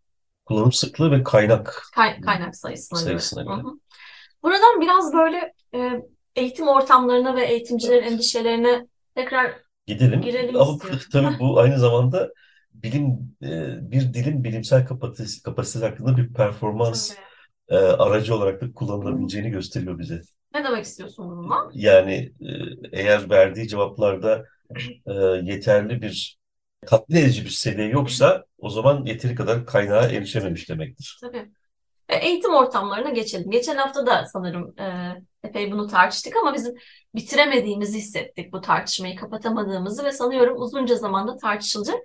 kullanım 0.46 0.72
sıklığı 0.72 1.12
ve 1.12 1.24
kaynak 1.24 1.84
Kay- 1.96 2.22
kaynak 2.22 2.56
sayısına 2.56 3.00
göre. 3.00 3.10
sayısına 3.10 3.44
göre. 3.44 3.56
Hı 3.56 3.68
hı. 3.68 3.80
Buradan 4.44 4.82
biraz 4.82 5.14
böyle 5.14 5.54
e, 5.76 6.02
eğitim 6.36 6.68
ortamlarına 6.68 7.36
ve 7.36 7.46
eğitimcilerin 7.46 8.04
endişelerine 8.04 8.88
tekrar 9.16 9.54
Gidelim. 9.88 10.22
Girelim 10.22 10.56
Ama 10.62 10.74
istiyorum. 10.74 11.00
tabii 11.12 11.40
bu 11.40 11.60
aynı 11.60 11.80
zamanda 11.80 12.30
bilim 12.74 13.36
e, 13.44 13.92
bir 13.92 14.14
dilin 14.14 14.44
bilimsel 14.44 14.86
kapasitesi, 14.86 15.44
kapasitesi 15.44 15.86
hakkında 15.86 16.18
bir 16.18 16.34
performans 16.34 17.14
e, 17.70 17.76
aracı 17.76 18.36
olarak 18.36 18.62
da 18.62 18.74
kullanılabileceğini 18.74 19.50
gösteriyor 19.50 20.00
bize. 20.00 20.22
ne 20.54 20.64
demek 20.64 20.86
istiyorsun 20.86 21.30
bununla? 21.30 21.70
Yani 21.74 22.34
e, 22.42 22.50
eğer 22.92 23.30
verdiği 23.30 23.68
cevaplarda 23.68 24.46
e, 25.06 25.14
yeterli 25.44 26.02
bir 26.02 26.40
tatmin 26.86 27.16
edici 27.18 27.46
bir 27.46 27.50
seviye 27.50 27.88
yoksa 27.88 28.46
o 28.58 28.70
zaman 28.70 29.06
yeteri 29.06 29.36
kadar 29.36 29.66
kaynağa 29.66 30.04
erişememiş 30.04 30.70
demektir. 30.70 31.18
Tabii. 31.22 31.52
E, 32.10 32.16
Eğitim 32.16 32.54
ortamlarına 32.54 33.10
geçelim. 33.10 33.52
Geçen 33.52 33.78
hafta 33.78 34.06
da 34.06 34.26
sanırım 34.34 34.80
e, 34.80 35.16
epey 35.44 35.72
bunu 35.72 35.88
tartıştık 35.88 36.36
ama 36.36 36.54
bizim 36.54 36.76
bitiremediğimizi 37.16 37.98
hissettik 37.98 38.54
bu 38.54 38.62
tartışmayı, 38.62 39.16
kapatamadığımızı 39.16 40.06
ve 40.06 40.12
sanıyorum 40.12 40.62
uzunca 40.62 40.96
zamanda 40.96 41.38
tartışılacak. 41.38 41.98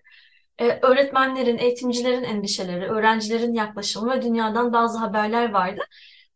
E, 0.58 0.78
öğretmenlerin, 0.82 1.58
eğitimcilerin 1.58 2.24
endişeleri, 2.24 2.84
öğrencilerin 2.86 3.52
yaklaşımı 3.52 4.12
ve 4.12 4.22
dünyadan 4.22 4.72
bazı 4.72 4.98
haberler 4.98 5.52
vardı. 5.52 5.80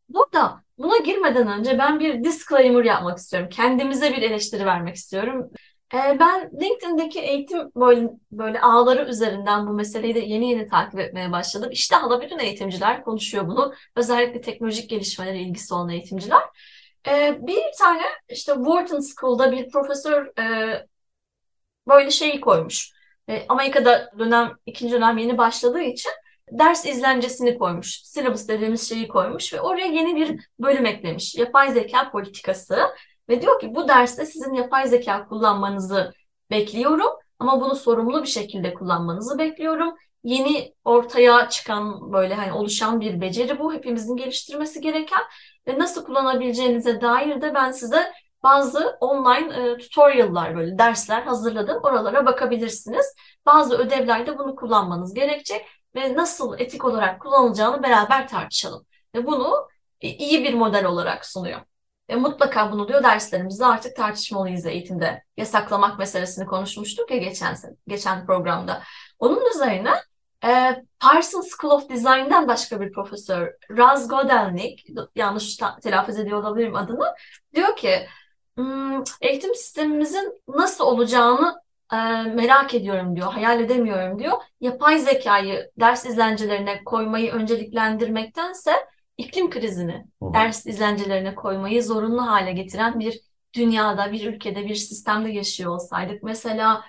Burada 0.09 0.63
buna 0.79 0.97
girmeden 0.99 1.49
önce 1.49 1.79
ben 1.79 2.01
bir 2.01 2.25
disclaimer 2.25 2.85
yapmak 2.85 3.19
istiyorum. 3.19 3.49
Kendimize 3.53 4.13
bir 4.17 4.23
eleştiri 4.23 4.67
vermek 4.67 4.97
istiyorum. 4.97 5.51
Ee, 5.95 6.17
Ben 6.21 6.51
LinkedIn'deki 6.61 7.21
eğitim 7.21 7.71
böyle, 7.77 8.09
böyle 8.33 8.61
ağları 8.61 9.11
üzerinden 9.11 9.67
bu 9.67 9.73
meseleyi 9.73 10.15
de 10.15 10.19
yeni 10.19 10.51
yeni 10.51 10.69
takip 10.69 11.01
etmeye 11.01 11.33
başladım. 11.33 11.71
İşte 11.73 11.97
hala 11.97 12.21
bütün 12.23 12.39
eğitimciler 12.39 13.05
konuşuyor 13.05 13.47
bunu. 13.49 13.75
Özellikle 13.97 14.41
teknolojik 14.41 14.91
gelişmelere 14.91 15.39
ilgisi 15.41 15.75
olan 15.75 15.89
eğitimciler. 15.89 16.43
Ee, 17.09 17.39
Bir 17.41 17.63
tane 17.79 18.03
işte 18.29 18.53
Wharton 18.55 19.01
School'da 19.01 19.53
bir 19.53 19.71
profesör 19.71 20.27
e, 20.39 20.87
böyle 21.89 22.11
şeyi 22.11 22.41
koymuş. 22.41 22.93
E, 23.29 23.45
Amerika'da 23.49 24.11
dönem, 24.19 24.53
ikinci 24.67 24.93
dönem 24.95 25.19
yeni 25.19 25.39
başladığı 25.39 25.81
için 25.81 26.13
ders 26.53 26.87
izlencesini 26.87 27.59
koymuş. 27.59 28.03
Syllabus 28.03 28.49
dediğimiz 28.49 28.89
şeyi 28.89 29.09
koymuş 29.09 29.55
ve 29.55 29.61
oraya 29.61 29.87
yeni 29.87 30.17
bir 30.17 30.41
bölüm 30.59 30.87
eklemiş. 30.87 31.35
Yapay 31.35 31.73
zeka 31.73 32.11
politikası. 32.11 32.79
Ve 33.29 33.43
diyor 33.43 33.61
ki 33.61 33.75
bu 33.75 33.89
derste 33.89 34.27
sizin 34.27 34.55
yapay 34.55 34.89
zeka 34.89 35.29
kullanmanızı 35.29 36.13
bekliyorum 36.51 37.11
ama 37.39 37.61
bunu 37.61 37.75
sorumlu 37.75 38.23
bir 38.23 38.29
şekilde 38.29 38.75
kullanmanızı 38.75 39.39
bekliyorum. 39.39 39.95
Yeni 40.25 40.75
ortaya 40.85 41.49
çıkan 41.49 42.13
böyle 42.13 42.35
hani 42.35 42.53
oluşan 42.53 43.01
bir 43.01 43.21
beceri 43.21 43.59
bu. 43.59 43.73
Hepimizin 43.75 44.17
geliştirmesi 44.17 44.81
gereken 44.81 45.23
ve 45.67 45.79
nasıl 45.79 46.05
kullanabileceğinize 46.05 47.01
dair 47.01 47.41
de 47.43 47.55
ben 47.55 47.71
size 47.71 48.13
bazı 48.43 48.97
online 49.01 49.57
e, 49.57 49.77
tutorial'lar 49.79 50.57
böyle 50.57 50.79
dersler 50.79 51.23
hazırladım. 51.23 51.81
Oralara 51.83 52.27
bakabilirsiniz. 52.27 53.15
Bazı 53.47 53.79
ödevlerde 53.79 54.39
bunu 54.39 54.57
kullanmanız 54.57 55.15
gerekecek 55.15 55.67
ve 55.95 56.17
nasıl 56.17 56.59
etik 56.59 56.85
olarak 56.85 57.23
kullanılacağını 57.23 57.83
beraber 57.83 58.29
tartışalım. 58.29 58.87
Ve 59.15 59.27
bunu 59.27 59.69
iyi 60.01 60.45
bir 60.45 60.55
model 60.55 60.85
olarak 60.85 61.27
sunuyor. 61.27 61.61
Ve 62.11 62.17
mutlaka 62.17 62.73
bunu 62.73 62.89
diyor 62.89 63.03
derslerimizde 63.03 63.67
artık 63.67 63.97
tartışmalıyız 63.97 64.67
eğitimde. 64.67 65.23
Yasaklamak 65.37 65.99
meselesini 65.99 66.47
konuşmuştuk 66.47 67.11
ya 67.11 67.17
geçen 67.17 67.57
geçen 67.89 68.27
programda. 68.27 68.83
Onun 69.19 69.51
üzerine 69.55 69.91
e, 70.45 70.83
Parsons 71.01 71.49
School 71.49 71.71
of 71.73 71.89
Design'den 71.91 72.49
başka 72.49 72.81
bir 72.81 72.93
profesör 72.93 73.53
Raz 73.71 74.09
Godelnik, 74.09 74.87
yanlış 75.17 75.57
telaffuz 75.83 76.19
ediyor 76.19 76.39
olabilirim 76.43 76.77
adını, 76.77 77.15
diyor 77.55 77.77
ki 77.77 78.07
"Hmm, 78.57 79.03
eğitim 79.21 79.55
sistemimizin 79.55 80.43
nasıl 80.49 80.85
olacağını 80.85 81.63
e, 81.93 81.97
merak 82.23 82.75
ediyorum 82.75 83.17
diyor, 83.17 83.33
hayal 83.33 83.61
edemiyorum 83.61 84.19
diyor. 84.19 84.37
Yapay 84.61 84.99
zekayı 84.99 85.71
ders 85.81 86.07
izlencelerine 86.07 86.85
koymayı 86.85 87.33
önceliklendirmektense 87.33 88.73
iklim 89.19 89.51
krizini 89.51 90.07
Hı. 90.23 90.35
ders 90.35 90.67
izlencelerine 90.67 91.35
koymayı 91.35 91.85
zorunlu 91.85 92.27
hale 92.27 92.53
getiren 92.53 93.01
bir 93.01 93.21
dünyada, 93.55 94.13
bir 94.13 94.27
ülkede, 94.35 94.65
bir 94.65 94.75
sistemde 94.75 95.31
yaşıyor 95.31 95.73
olsaydık. 95.73 96.23
Mesela 96.23 96.85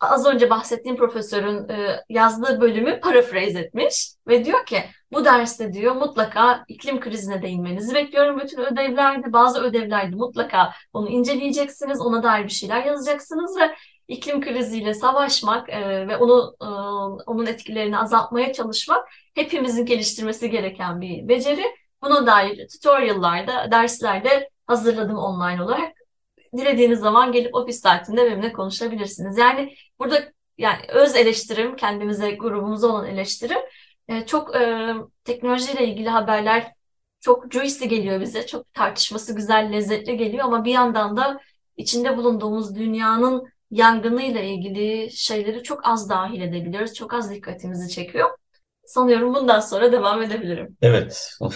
az 0.00 0.26
önce 0.26 0.50
bahsettiğim 0.50 0.96
profesörün 0.96 1.68
e, 1.68 2.04
yazdığı 2.08 2.60
bölümü 2.60 3.00
paraphrase 3.00 3.60
etmiş 3.60 4.12
ve 4.28 4.44
diyor 4.44 4.66
ki 4.66 4.84
bu 5.12 5.24
derste 5.24 5.72
diyor 5.72 5.96
mutlaka 5.96 6.64
iklim 6.68 7.00
krizine 7.00 7.42
değinmenizi 7.42 7.94
bekliyorum 7.94 8.40
bütün 8.40 8.58
ödevlerde. 8.58 9.32
Bazı 9.32 9.60
ödevlerde 9.60 10.16
mutlaka 10.16 10.72
onu 10.92 11.08
inceleyeceksiniz, 11.08 12.00
ona 12.00 12.22
dair 12.22 12.44
bir 12.44 12.52
şeyler 12.52 12.84
yazacaksınız 12.84 13.56
ve 13.60 13.74
iklim 14.08 14.40
kriziyle 14.40 14.94
savaşmak 14.94 15.68
e, 15.68 16.08
ve 16.08 16.16
onu 16.16 16.56
e, 16.62 16.66
onun 17.30 17.46
etkilerini 17.46 17.98
azaltmaya 17.98 18.52
çalışmak 18.52 19.08
hepimizin 19.34 19.86
geliştirmesi 19.86 20.50
gereken 20.50 21.00
bir 21.00 21.28
beceri. 21.28 21.64
Buna 22.02 22.26
dair 22.26 22.68
tutorial'larda, 22.68 23.70
derslerde 23.70 24.50
hazırladım 24.66 25.16
online 25.18 25.62
olarak. 25.62 25.92
Dilediğiniz 26.56 27.00
zaman 27.00 27.32
gelip 27.32 27.54
ofis 27.54 27.80
saatinde 27.80 28.26
benimle 28.26 28.52
konuşabilirsiniz. 28.52 29.38
Yani 29.38 29.74
burada 29.98 30.32
yani 30.58 30.78
öz 30.88 31.16
eleştirim, 31.16 31.76
kendimize, 31.76 32.30
grubumuza 32.30 32.88
olan 32.88 33.06
eleştirim 33.06 33.58
e, 34.08 34.26
çok 34.26 34.56
e, 34.56 34.94
teknolojiyle 35.24 35.86
ilgili 35.88 36.08
haberler 36.08 36.72
çok 37.20 37.52
juicy 37.52 37.84
geliyor 37.84 38.20
bize. 38.20 38.46
Çok 38.46 38.74
tartışması 38.74 39.36
güzel, 39.36 39.72
lezzetli 39.72 40.16
geliyor 40.16 40.44
ama 40.44 40.64
bir 40.64 40.72
yandan 40.72 41.16
da 41.16 41.40
içinde 41.76 42.16
bulunduğumuz 42.16 42.76
dünyanın 42.76 43.55
yangınıyla 43.70 44.40
ilgili 44.40 45.10
şeyleri 45.12 45.62
çok 45.62 45.86
az 45.88 46.10
dahil 46.10 46.40
edebiliyoruz. 46.40 46.94
Çok 46.94 47.14
az 47.14 47.30
dikkatimizi 47.30 47.88
çekiyor. 47.88 48.30
Sanıyorum 48.86 49.34
bundan 49.34 49.60
sonra 49.60 49.92
devam 49.92 50.22
edebilirim. 50.22 50.76
Evet. 50.82 51.30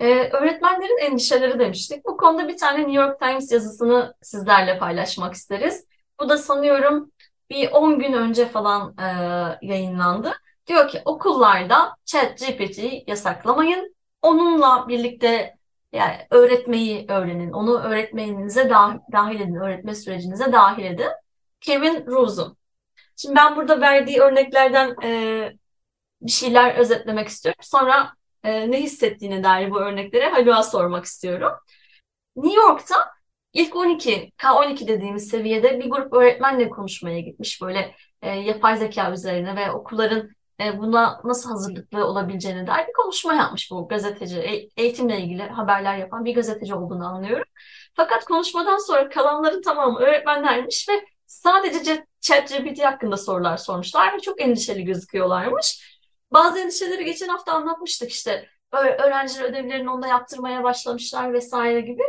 Ee, 0.00 0.30
öğretmenlerin 0.32 1.10
endişeleri 1.10 1.58
demiştik. 1.58 2.04
Bu 2.04 2.16
konuda 2.16 2.48
bir 2.48 2.56
tane 2.56 2.78
New 2.78 2.92
York 2.92 3.18
Times 3.18 3.52
yazısını 3.52 4.14
sizlerle 4.22 4.78
paylaşmak 4.78 5.34
isteriz. 5.34 5.86
Bu 6.20 6.28
da 6.28 6.38
sanıyorum 6.38 7.12
bir 7.50 7.70
10 7.72 7.98
gün 7.98 8.12
önce 8.12 8.46
falan 8.48 8.94
e, 8.98 9.06
yayınlandı. 9.66 10.32
Diyor 10.66 10.88
ki 10.88 11.02
okullarda 11.04 11.96
ChatGPT'yi 12.04 13.04
yasaklamayın. 13.06 13.96
Onunla 14.22 14.88
birlikte 14.88 15.55
yani 15.96 16.16
öğretmeyi 16.30 17.06
öğrenin. 17.08 17.52
Onu 17.52 17.78
öğretmeninize 17.82 18.70
dahil, 19.12 19.40
edin, 19.40 19.54
öğretme 19.54 19.94
sürecinize 19.94 20.52
dahil 20.52 20.84
edin. 20.84 21.10
Kevin 21.60 22.06
Rose'un. 22.06 22.56
Şimdi 23.16 23.36
ben 23.36 23.56
burada 23.56 23.80
verdiği 23.80 24.20
örneklerden 24.20 24.96
e, 25.04 25.52
bir 26.22 26.30
şeyler 26.30 26.74
özetlemek 26.74 27.28
istiyorum. 27.28 27.60
Sonra 27.62 28.12
e, 28.44 28.70
ne 28.70 28.82
hissettiğine 28.82 29.44
dair 29.44 29.70
bu 29.70 29.80
örneklere 29.80 30.28
Haluk'a 30.28 30.62
sormak 30.62 31.04
istiyorum. 31.04 31.52
New 32.36 32.60
York'ta 32.62 33.10
ilk 33.52 33.76
12, 33.76 34.32
K12 34.38 34.88
dediğimiz 34.88 35.28
seviyede 35.28 35.80
bir 35.80 35.90
grup 35.90 36.12
öğretmenle 36.12 36.68
konuşmaya 36.70 37.20
gitmiş 37.20 37.62
böyle 37.62 37.94
e, 38.22 38.30
yapay 38.30 38.76
zeka 38.76 39.12
üzerine 39.12 39.56
ve 39.56 39.72
okulların 39.72 40.35
e, 40.60 40.78
buna 40.78 41.20
nasıl 41.24 41.50
hazırlıklı 41.50 42.06
olabileceğine 42.06 42.66
dair 42.66 42.88
bir 42.88 42.92
konuşma 42.92 43.34
yapmış 43.34 43.70
bu 43.70 43.88
gazeteci. 43.88 44.38
E, 44.38 44.68
eğitimle 44.76 45.20
ilgili 45.20 45.42
haberler 45.42 45.96
yapan 45.96 46.24
bir 46.24 46.34
gazeteci 46.34 46.74
olduğunu 46.74 47.06
anlıyorum. 47.06 47.46
Fakat 47.94 48.24
konuşmadan 48.24 48.78
sonra 48.78 49.08
kalanların 49.08 49.62
tamamı 49.62 49.98
öğretmenlermiş 49.98 50.88
ve 50.88 50.92
sadece 51.26 52.06
ChatGPT 52.20 52.84
hakkında 52.84 53.16
sorular 53.16 53.56
sormuşlar 53.56 54.14
ve 54.14 54.20
çok 54.20 54.40
endişeli 54.40 54.84
gözüküyorlarmış. 54.84 55.96
Bazı 56.32 56.58
endişeleri 56.58 57.04
geçen 57.04 57.28
hafta 57.28 57.52
anlatmıştık 57.52 58.10
işte. 58.10 58.48
Öğrenciler 58.72 59.44
ödevlerini 59.44 59.90
onda 59.90 60.06
yaptırmaya 60.06 60.62
başlamışlar 60.64 61.32
vesaire 61.32 61.80
gibi. 61.80 62.02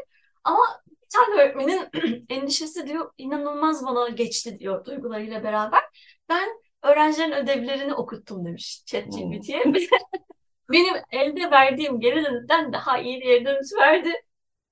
Ama 0.43 0.81
bir 0.87 1.09
tane 1.09 1.35
öğretmenin 1.35 1.89
endişesi 2.29 2.87
diyor 2.87 3.11
inanılmaz 3.17 3.85
bana 3.85 4.09
geçti 4.09 4.59
diyor 4.59 4.85
duygularıyla 4.85 5.43
beraber. 5.43 5.81
Ben 6.29 6.49
öğrencilerin 6.83 7.31
ödevlerini 7.31 7.93
okuttum 7.93 8.45
demiş 8.45 8.83
ChatGPT'ye. 8.85 9.63
Benim 10.71 10.95
elde 11.11 11.51
verdiğim 11.51 11.99
geri 11.99 12.25
dönütten 12.25 12.73
daha 12.73 12.99
iyi 12.99 13.21
bir 13.21 13.45
dönüş 13.45 13.73
verdi. 13.79 14.09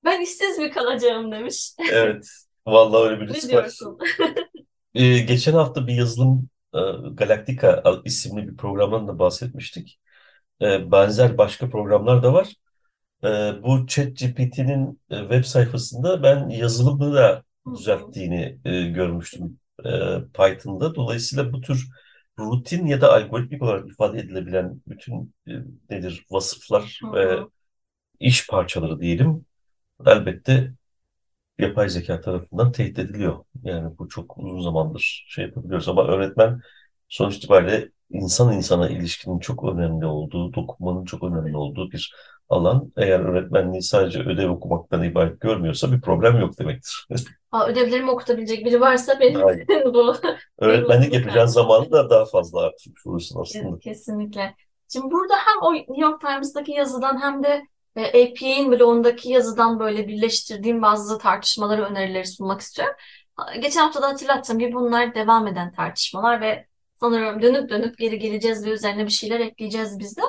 Ben 0.04 0.22
işsiz 0.22 0.58
mi 0.58 0.72
kalacağım 0.72 1.32
demiş. 1.32 1.72
Evet. 1.92 2.28
Vallahi 2.68 3.04
öyle 3.04 3.22
bir 3.22 3.28
risk 3.28 3.54
var. 3.54 3.72
Ee, 4.94 5.20
geçen 5.20 5.54
hafta 5.54 5.88
bir 5.88 5.94
yazılım 5.94 6.50
e, 6.74 6.80
Galactica 7.14 7.84
isimli 8.06 8.48
bir 8.48 8.58
programdan 8.58 9.08
da 9.08 9.20
bahsetmiştik. 9.20 10.00
E, 10.62 10.92
benzer 10.92 11.38
başka 11.38 11.70
programlar 11.70 12.24
da 12.24 12.34
var. 12.34 12.54
E, 13.24 13.28
bu 13.64 13.88
ChatGPT'nin 13.88 15.02
e, 15.10 15.20
web 15.20 15.44
sayfasında 15.44 16.24
ben 16.24 16.50
yazılımı 16.50 17.14
da 17.14 17.44
düzelttiğini 17.76 18.60
e, 18.66 18.82
görmüştüm 18.84 19.60
Python'da. 20.34 20.96
Dolayısıyla 20.96 21.54
bu 21.54 21.62
tür 21.62 21.88
rutin 22.40 22.86
ya 22.86 23.02
da 23.02 23.14
algoritmik 23.14 23.62
olarak 23.62 23.90
ifade 23.90 24.20
edilebilen 24.20 24.82
bütün 24.88 25.34
e, 25.48 25.52
nedir 25.90 26.26
vasıflar 26.32 27.00
Hı 27.04 27.08
ve 27.12 27.38
hı. 27.42 27.50
iş 28.20 28.48
parçaları 28.48 29.00
diyelim 29.02 29.46
elbette 30.06 30.74
yapay 31.60 31.90
zeka 31.90 32.22
tarafından 32.22 32.72
tehdit 32.72 33.00
ediliyor. 33.00 33.46
Yani 33.64 33.98
bu 33.98 34.10
çok 34.10 34.38
uzun 34.38 34.62
zamandır 34.62 35.26
şey 35.30 35.46
yapabiliyoruz 35.46 35.90
ama 35.90 36.08
öğretmen 36.08 36.62
sonuç 37.10 37.38
itibariyle 37.38 37.90
insan 38.10 38.54
insana 38.54 38.90
ilişkinin 38.90 39.40
çok 39.40 39.64
önemli 39.64 40.06
olduğu, 40.06 40.54
dokunmanın 40.54 41.06
çok 41.06 41.24
önemli 41.24 41.58
olduğu 41.58 41.92
bir 41.92 42.16
alan. 42.50 42.94
Eğer 42.98 43.20
öğretmenliği 43.20 43.82
sadece 43.82 44.20
ödev 44.20 44.50
okumaktan 44.50 45.04
ibaret 45.04 45.42
görmüyorsa 45.42 45.92
bir 45.92 46.02
problem 46.02 46.40
yok 46.40 46.60
demektir. 46.60 47.08
Aa, 47.56 47.68
ödevlerimi 47.68 48.12
okutabilecek 48.12 48.66
biri 48.66 48.82
varsa 48.82 49.20
benim 49.20 49.48
Aynen. 49.48 49.66
bu. 49.94 50.16
Öğretmenlik 50.58 51.14
yapacağın 51.14 51.48
zamanı 51.48 51.92
da 51.92 52.10
daha 52.10 52.26
fazla 52.26 52.62
artırmış 52.62 53.08
olursun 53.08 53.42
aslında. 53.42 53.80
Kesinlikle. 53.80 54.56
Şimdi 54.94 55.12
burada 55.12 55.34
hem 55.34 55.62
o 55.62 55.74
New 55.74 56.02
York 56.02 56.22
Times'daki 56.22 56.72
yazıdan 56.72 57.22
hem 57.22 57.44
de 57.44 57.62
e, 57.96 58.08
APA'in 58.08 58.72
blogundaki 58.72 59.30
yazıdan 59.30 59.80
böyle 59.80 60.08
birleştirdiğim 60.08 60.82
bazı 60.82 61.18
tartışmaları, 61.18 61.84
önerileri 61.84 62.28
sunmak 62.28 62.62
istiyorum. 62.62 62.96
Geçen 63.60 63.82
hafta 63.82 64.02
da 64.02 64.08
hatırlattığım 64.08 64.60
gibi 64.60 64.74
bunlar 64.74 65.16
devam 65.16 65.48
eden 65.48 65.72
tartışmalar 65.72 66.42
ve 66.42 66.66
sanıyorum 66.96 67.42
dönüp 67.42 67.70
dönüp 67.70 67.98
geri 67.98 68.20
geleceğiz 68.20 68.66
ve 68.66 68.70
üzerine 68.70 69.06
bir 69.06 69.12
şeyler 69.12 69.40
ekleyeceğiz 69.40 70.00
biz 70.00 70.18
de. 70.18 70.22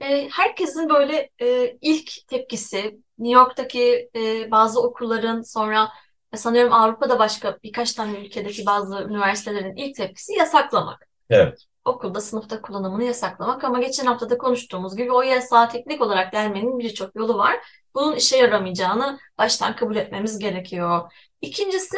E, 0.00 0.28
herkesin 0.28 0.88
böyle 0.88 1.30
e, 1.42 1.76
ilk 1.80 2.28
tepkisi 2.28 2.98
New 3.18 3.38
York'taki 3.38 4.10
e, 4.16 4.50
bazı 4.50 4.82
okulların 4.82 5.42
sonra 5.42 5.88
sanıyorum 6.36 6.72
Avrupa'da 6.72 7.18
başka 7.18 7.58
birkaç 7.62 7.92
tane 7.92 8.18
ülkedeki 8.18 8.66
bazı 8.66 9.02
üniversitelerin 9.02 9.76
ilk 9.76 9.96
tepkisi 9.96 10.34
yasaklamak 10.34 11.08
Evet. 11.30 11.66
okulda 11.84 12.20
sınıfta 12.20 12.62
kullanımını 12.62 13.04
yasaklamak 13.04 13.64
ama 13.64 13.80
geçen 13.80 14.06
hafta 14.06 14.30
da 14.30 14.38
konuştuğumuz 14.38 14.96
gibi 14.96 15.12
o 15.12 15.22
yasağı 15.22 15.68
teknik 15.70 16.00
olarak 16.02 16.32
delmenin 16.32 16.78
birçok 16.78 17.16
yolu 17.16 17.38
var. 17.38 17.56
Bunun 17.94 18.16
işe 18.16 18.36
yaramayacağını 18.36 19.18
baştan 19.38 19.76
kabul 19.76 19.96
etmemiz 19.96 20.38
gerekiyor. 20.38 21.12
İkincisi 21.40 21.96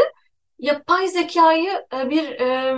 yapay 0.59 1.09
zekayı 1.09 1.87
e, 1.95 2.11
bir 2.11 2.41
e, 2.41 2.77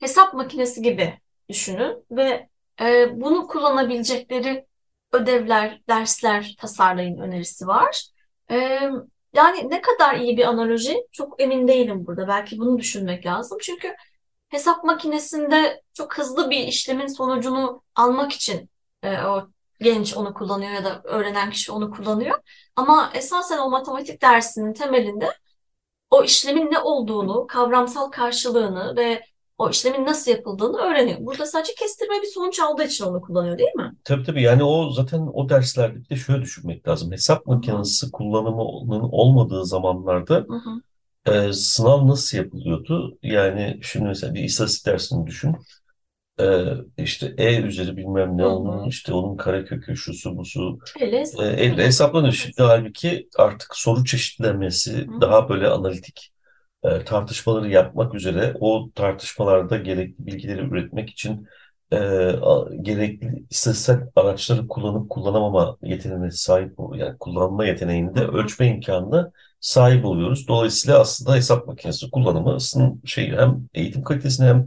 hesap 0.00 0.34
makinesi 0.34 0.82
gibi 0.82 1.18
düşünün 1.48 2.04
ve 2.10 2.48
e, 2.80 3.20
bunu 3.20 3.46
kullanabilecekleri 3.46 4.66
ödevler, 5.12 5.80
dersler 5.88 6.54
tasarlayın 6.58 7.18
önerisi 7.18 7.66
var. 7.66 8.06
E, 8.50 8.80
yani 9.32 9.70
ne 9.70 9.80
kadar 9.80 10.14
iyi 10.16 10.36
bir 10.36 10.44
analoji 10.44 11.06
çok 11.12 11.42
emin 11.42 11.68
değilim 11.68 12.06
burada. 12.06 12.28
Belki 12.28 12.58
bunu 12.58 12.78
düşünmek 12.78 13.26
lazım. 13.26 13.58
Çünkü 13.62 13.94
hesap 14.48 14.84
makinesinde 14.84 15.82
çok 15.94 16.18
hızlı 16.18 16.50
bir 16.50 16.58
işlemin 16.58 17.06
sonucunu 17.06 17.82
almak 17.94 18.32
için 18.32 18.70
e, 19.02 19.22
o 19.22 19.48
genç 19.80 20.16
onu 20.16 20.34
kullanıyor 20.34 20.70
ya 20.72 20.84
da 20.84 21.02
öğrenen 21.04 21.50
kişi 21.50 21.72
onu 21.72 21.90
kullanıyor. 21.90 22.38
Ama 22.76 23.10
esasen 23.14 23.58
o 23.58 23.70
matematik 23.70 24.22
dersinin 24.22 24.72
temelinde 24.72 25.32
o 26.10 26.24
işlemin 26.24 26.70
ne 26.70 26.78
olduğunu, 26.78 27.46
kavramsal 27.46 28.10
karşılığını 28.10 28.96
ve 28.96 29.24
o 29.60 29.70
işlemin 29.70 30.06
nasıl 30.06 30.30
yapıldığını 30.30 30.78
öğreniyor. 30.78 31.18
Burada 31.20 31.46
sadece 31.46 31.74
kestirme 31.74 32.22
bir 32.22 32.26
sonuç 32.26 32.60
aldığı 32.60 32.84
için 32.84 33.04
onu 33.04 33.20
kullanıyor 33.20 33.58
değil 33.58 33.74
mi? 33.74 33.92
Tabii 34.04 34.22
tabii 34.22 34.42
yani 34.42 34.64
o 34.64 34.90
zaten 34.90 35.18
o 35.32 35.48
derslerde 35.48 35.96
bir 36.04 36.08
de 36.08 36.16
şöyle 36.16 36.42
düşünmek 36.42 36.88
lazım. 36.88 37.12
Hesap 37.12 37.46
makinesi 37.46 38.10
kullanımının 38.12 39.00
olmadığı 39.12 39.66
zamanlarda 39.66 40.46
Hı 40.48 40.54
hı. 40.56 40.82
Ee, 41.26 41.52
sınav 41.52 42.08
nasıl 42.08 42.38
yapılıyordu? 42.38 43.18
Yani 43.22 43.80
şimdi 43.82 44.06
mesela 44.06 44.34
bir 44.34 44.44
istatistik 44.44 44.86
dersini 44.86 45.26
düşün. 45.26 45.56
Ee, 46.40 46.64
işte 46.98 47.34
E 47.38 47.62
üzeri 47.62 47.96
bilmem 47.96 48.38
ne 48.38 48.42
Hı 48.42 48.46
hı. 48.46 48.52
onun 48.52 48.88
işte 48.88 49.12
onun 49.12 49.36
karekökü 49.36 49.96
şusu 49.96 50.36
busu 50.36 50.78
Elle 51.00 51.24
e, 51.40 51.44
elle 51.46 51.86
hesaplanıyor. 51.86 52.32
Şimdi 52.32 52.62
halbuki 52.62 53.28
artık 53.38 53.76
soru 53.76 54.04
çeşitlenmesi 54.04 54.92
Hı 55.06 55.12
hı. 55.12 55.20
daha 55.20 55.48
böyle 55.48 55.68
analitik 55.68 56.32
e, 56.84 57.04
tartışmaları 57.04 57.68
yapmak 57.70 58.14
üzere 58.14 58.54
o 58.60 58.90
tartışmalarda 58.94 59.76
gerekli 59.76 60.26
bilgileri 60.26 60.60
üretmek 60.60 61.10
için 61.10 61.46
e, 61.92 61.96
gerekli 62.82 63.44
istatistiksel 63.50 64.08
araçları 64.16 64.68
kullanıp 64.68 65.10
kullanamama 65.10 65.76
yeteneğine 65.82 66.30
sahip 66.30 66.74
yani 66.94 67.18
kullanma 67.18 67.66
yeteneğinde 67.66 68.20
ölçme 68.26 68.66
imkanına 68.66 69.32
sahip 69.60 70.04
oluyoruz. 70.04 70.48
Dolayısıyla 70.48 71.00
aslında 71.00 71.34
hesap 71.36 71.66
makinesi 71.66 72.10
kullanımı 72.10 72.58
şey 73.04 73.30
hem 73.30 73.68
eğitim 73.74 74.02
kalitesini 74.02 74.46
hem 74.46 74.66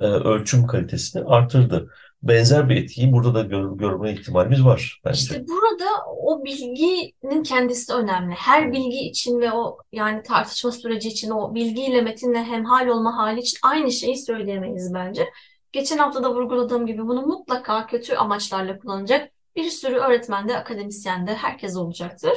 e, 0.00 0.06
ölçüm 0.06 0.66
kalitesini 0.66 1.24
artırdı. 1.24 1.90
Benzer 2.22 2.68
bir 2.68 2.76
etkiyi 2.76 3.12
burada 3.12 3.34
da 3.34 3.42
gör, 3.42 3.76
görme 3.76 4.12
ihtimalimiz 4.12 4.64
var 4.64 5.00
bence. 5.04 5.20
İşte 5.20 5.44
burada 5.48 5.84
o 6.22 6.44
bilginin 6.44 7.42
kendisi 7.42 7.92
önemli. 7.92 8.34
Her 8.34 8.72
bilgi 8.72 8.98
için 8.98 9.40
ve 9.40 9.52
o 9.52 9.78
yani 9.92 10.22
tartışma 10.22 10.72
süreci 10.72 11.08
için 11.08 11.30
o 11.30 11.54
bilgiyle 11.54 12.02
metinle 12.02 12.44
hemhal 12.44 12.86
olma 12.86 13.16
hali 13.16 13.40
için 13.40 13.58
aynı 13.62 13.92
şeyi 13.92 14.18
söyleyemeyiz 14.18 14.94
bence. 14.94 15.30
Geçen 15.72 15.98
hafta 15.98 16.22
da 16.22 16.34
vurguladığım 16.34 16.86
gibi 16.86 17.06
bunu 17.06 17.26
mutlaka 17.26 17.86
kötü 17.86 18.14
amaçlarla 18.14 18.78
kullanacak 18.78 19.32
bir 19.56 19.70
sürü 19.70 19.96
öğretmen 19.96 20.48
de, 20.48 20.56
akademisyen 20.56 21.26
de 21.26 21.34
herkes 21.34 21.76
olacaktır. 21.76 22.32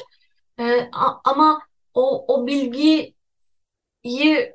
Ee, 0.60 0.90
ama 1.24 1.60
o, 1.94 2.26
o 2.36 2.48
bilgiyi 2.48 3.16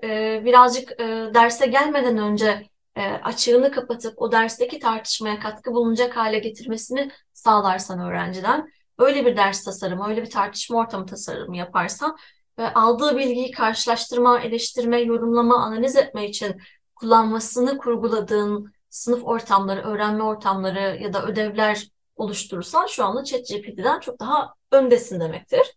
e, 0.02 0.42
birazcık 0.44 1.00
e, 1.00 1.04
derse 1.34 1.66
gelmeden 1.66 2.18
önce 2.18 2.68
açığını 3.02 3.70
kapatıp 3.70 4.22
o 4.22 4.32
dersteki 4.32 4.78
tartışmaya 4.78 5.40
katkı 5.40 5.72
bulunacak 5.72 6.16
hale 6.16 6.38
getirmesini 6.38 7.10
sağlarsan 7.32 8.00
öğrenciden, 8.00 8.68
öyle 8.98 9.26
bir 9.26 9.36
ders 9.36 9.64
tasarımı, 9.64 10.08
öyle 10.08 10.22
bir 10.22 10.30
tartışma 10.30 10.78
ortamı 10.78 11.06
tasarımı 11.06 11.56
yaparsan 11.56 12.16
ve 12.58 12.74
aldığı 12.74 13.16
bilgiyi 13.16 13.50
karşılaştırma, 13.50 14.40
eleştirme, 14.40 15.00
yorumlama, 15.00 15.64
analiz 15.64 15.96
etme 15.96 16.28
için 16.28 16.60
kullanmasını 16.94 17.78
kurguladığın 17.78 18.72
sınıf 18.90 19.24
ortamları, 19.24 19.82
öğrenme 19.82 20.22
ortamları 20.22 20.98
ya 21.02 21.12
da 21.12 21.24
ödevler 21.26 21.88
oluşturursan 22.16 22.86
şu 22.86 23.04
anda 23.04 23.24
ChatGPT'den 23.24 24.00
çok 24.00 24.20
daha 24.20 24.54
öndesin 24.72 25.20
demektir. 25.20 25.74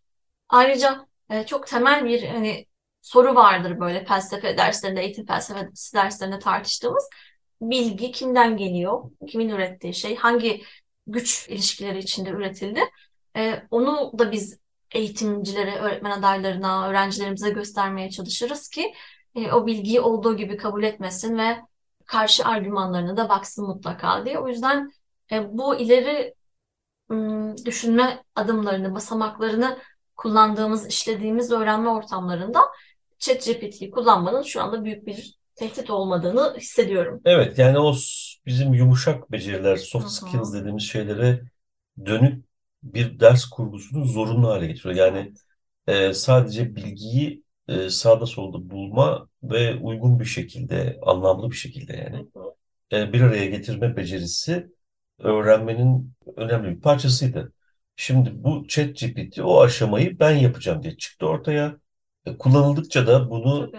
Ayrıca 0.50 1.08
e, 1.30 1.46
çok 1.46 1.68
temel 1.68 2.06
bir 2.06 2.24
hani 2.24 2.66
soru 3.02 3.36
vardır 3.36 3.80
böyle 3.80 4.06
felsefe 4.06 4.58
derslerinde, 4.58 5.02
eğitim 5.02 5.26
felsefesi 5.26 5.96
derslerinde 5.96 6.40
tartıştığımız. 6.40 7.10
Bilgi 7.62 8.12
kimden 8.12 8.58
geliyor? 8.58 9.12
Kimin 9.28 9.50
ürettiği 9.50 9.94
şey? 9.94 10.16
Hangi 10.16 10.64
güç 11.08 11.50
ilişkileri 11.50 12.00
içinde 12.00 12.30
üretildi? 12.30 12.82
E, 13.38 13.64
onu 13.72 14.20
da 14.20 14.32
biz 14.32 14.60
eğitimcilere, 14.92 15.76
öğretmen 15.76 16.12
adaylarına, 16.12 16.90
öğrencilerimize 16.90 17.50
göstermeye 17.50 18.10
çalışırız 18.10 18.70
ki 18.70 18.94
e, 19.36 19.52
o 19.52 19.68
bilgiyi 19.68 20.02
olduğu 20.02 20.38
gibi 20.38 20.58
kabul 20.58 20.84
etmesin 20.84 21.38
ve 21.38 21.58
karşı 22.06 22.46
argümanlarına 22.46 23.18
da 23.18 23.30
baksın 23.30 23.68
mutlaka 23.68 24.26
diye. 24.26 24.40
O 24.40 24.48
yüzden 24.48 24.92
e, 25.32 25.58
bu 25.58 25.76
ileri 25.76 26.34
düşünme 27.66 28.24
adımlarını, 28.36 28.96
basamaklarını 28.96 29.80
kullandığımız, 30.18 30.88
işlediğimiz 30.88 31.52
öğrenme 31.52 31.90
ortamlarında 31.90 32.62
ChatGPT'yi 33.22 33.92
kullanmanın 33.92 34.42
şu 34.42 34.62
anda 34.62 34.86
büyük 34.86 35.08
bir 35.08 35.36
tehdit 35.56 35.90
olmadığını 35.90 36.56
hissediyorum. 36.58 37.22
Evet 37.26 37.58
yani 37.60 37.80
o 37.80 37.96
bizim 38.46 38.74
yumuşak 38.74 39.32
beceriler, 39.32 39.76
soft 39.76 40.10
skills 40.10 40.54
dediğimiz 40.54 40.84
şeylere 40.84 41.42
dönük 42.06 42.46
bir 42.84 43.20
ders 43.20 43.46
kurgusunu 43.46 44.06
zorunlu 44.06 44.48
hale 44.48 44.68
getiriyor. 44.68 44.96
Yani 44.96 45.34
e, 45.88 46.14
sadece 46.14 46.76
bilgiyi 46.76 47.44
e, 47.68 47.90
sağda 47.90 48.26
solda 48.26 48.70
bulma 48.70 49.28
ve 49.44 49.76
uygun 49.76 50.20
bir 50.20 50.26
şekilde, 50.26 51.00
anlamlı 51.02 51.52
bir 51.52 51.56
şekilde 51.56 51.94
yani 51.98 52.28
e, 52.92 53.14
bir 53.14 53.22
araya 53.22 53.46
getirme 53.46 53.96
becerisi 53.98 54.68
öğrenmenin 55.20 56.14
önemli 56.36 56.76
bir 56.76 56.82
parçasıydı. 56.82 57.54
Şimdi 57.96 58.44
bu 58.44 58.68
ChatGPT 58.68 59.40
o 59.40 59.62
aşamayı 59.62 60.20
ben 60.20 60.32
yapacağım 60.32 60.84
diye 60.84 60.98
çıktı 60.98 61.28
ortaya. 61.28 61.78
E, 62.26 62.38
kullanıldıkça 62.38 63.08
da 63.08 63.30
bunu 63.30 63.72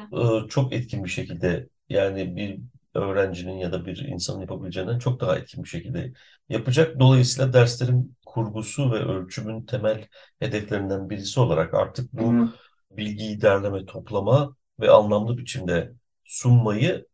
e, 0.45 0.49
çok 0.49 0.73
etkin 0.73 1.05
bir 1.05 1.09
şekilde 1.09 1.69
yani 1.89 2.37
bir 2.37 2.61
öğrencinin 2.95 3.57
ya 3.57 3.73
da 3.73 3.87
bir 3.87 3.99
insanın 3.99 4.41
yapabileceğinden 4.41 4.99
çok 4.99 5.21
daha 5.21 5.37
etkin 5.37 5.65
bir 5.65 5.69
şekilde 5.69 6.13
yapacak. 6.49 7.01
Dolayısıyla 7.01 7.53
derslerin 7.53 8.17
kurgusu 8.27 8.93
ve 8.93 8.97
ölçümün 8.97 9.63
temel 9.63 10.09
hedeflerinden 10.39 11.11
birisi 11.11 11.41
olarak 11.41 11.75
artık 11.75 12.13
bu 12.13 12.33
Hı. 12.33 12.49
bilgiyi 12.91 13.41
derleme, 13.41 13.87
toplama 13.87 14.57
ve 14.81 14.91
anlamlı 14.91 15.39
biçimde 15.39 15.93
sunmayı 16.25 17.07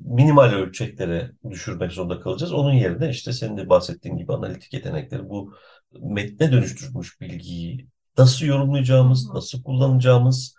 minimal 0.00 0.52
ölçeklere 0.52 1.32
düşürmek 1.50 1.92
zorunda 1.92 2.20
kalacağız. 2.20 2.52
Onun 2.52 2.72
yerine 2.72 3.10
işte 3.10 3.32
senin 3.32 3.56
de 3.56 3.68
bahsettiğin 3.68 4.16
gibi 4.16 4.32
analitik 4.32 4.72
yetenekleri 4.72 5.28
bu 5.28 5.54
metne 6.00 6.52
dönüştürmüş 6.52 7.20
bilgiyi 7.20 7.88
nasıl 8.18 8.46
yorumlayacağımız, 8.46 9.30
nasıl 9.34 9.62
kullanacağımız 9.62 10.54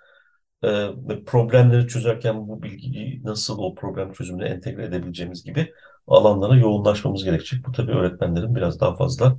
e, 0.64 0.90
problemleri 1.26 1.88
çözerken 1.88 2.48
bu 2.48 2.64
bilgiyi 2.64 3.22
nasıl 3.24 3.60
o 3.60 3.76
problem 3.76 4.14
çözümüne 4.14 4.46
entegre 4.46 4.86
edebileceğimiz 4.86 5.44
gibi 5.44 5.74
alanlara 6.08 6.56
yoğunlaşmamız 6.56 7.24
gerekecek. 7.24 7.66
Bu 7.68 7.72
tabii 7.72 7.92
öğretmenlerin 7.92 8.56
biraz 8.56 8.80
daha 8.80 8.96
fazla 8.96 9.38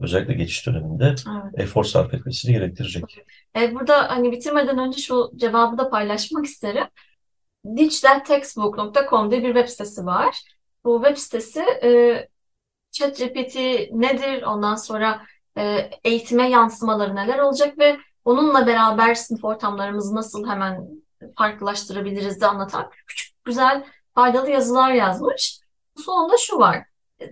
özellikle 0.00 0.34
geçiş 0.34 0.66
döneminde 0.66 1.04
evet. 1.04 1.54
efor 1.54 1.84
sarf 1.84 2.14
etmesini 2.14 2.52
gerektirecek. 2.52 3.18
E, 3.56 3.74
burada 3.74 4.10
hani 4.10 4.32
bitirmeden 4.32 4.78
önce 4.78 5.02
şu 5.02 5.30
cevabı 5.36 5.78
da 5.78 5.90
paylaşmak 5.90 6.44
isterim. 6.44 6.84
digitaltextbook.com 7.76 9.30
diye 9.30 9.42
bir 9.42 9.54
web 9.54 9.68
sitesi 9.68 10.06
var. 10.06 10.36
Bu 10.84 11.02
web 11.02 11.16
sitesi 11.16 11.60
e, 11.82 12.28
ChatGPT 12.90 13.56
nedir? 13.92 14.42
Ondan 14.42 14.74
sonra 14.74 15.22
e, 15.58 15.90
eğitime 16.04 16.50
yansımaları 16.50 17.16
neler 17.16 17.38
olacak 17.38 17.78
ve 17.78 17.96
onunla 18.26 18.66
beraber 18.66 19.14
sınıf 19.14 19.44
ortamlarımızı 19.44 20.14
nasıl 20.14 20.48
hemen 20.48 20.88
farklılaştırabiliriz 21.38 22.40
de 22.40 22.46
anlatan 22.46 22.90
küçük 23.06 23.44
güzel 23.44 23.84
faydalı 24.14 24.50
yazılar 24.50 24.92
yazmış. 24.92 25.60
Sonunda 25.96 26.34
şu 26.38 26.58
var. 26.58 26.84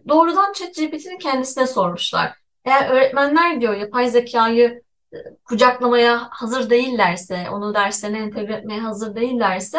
Doğrudan 0.08 0.52
ChatGPT'nin 0.52 1.18
kendisine 1.18 1.66
sormuşlar. 1.66 2.32
Eğer 2.64 2.90
öğretmenler 2.90 3.60
diyor 3.60 3.74
yapay 3.74 4.08
zekayı 4.08 4.82
e, 5.12 5.16
kucaklamaya 5.44 6.28
hazır 6.30 6.70
değillerse, 6.70 7.46
onu 7.50 7.74
derslerine 7.74 8.18
entegre 8.18 8.54
etmeye 8.54 8.80
hazır 8.80 9.14
değillerse 9.14 9.78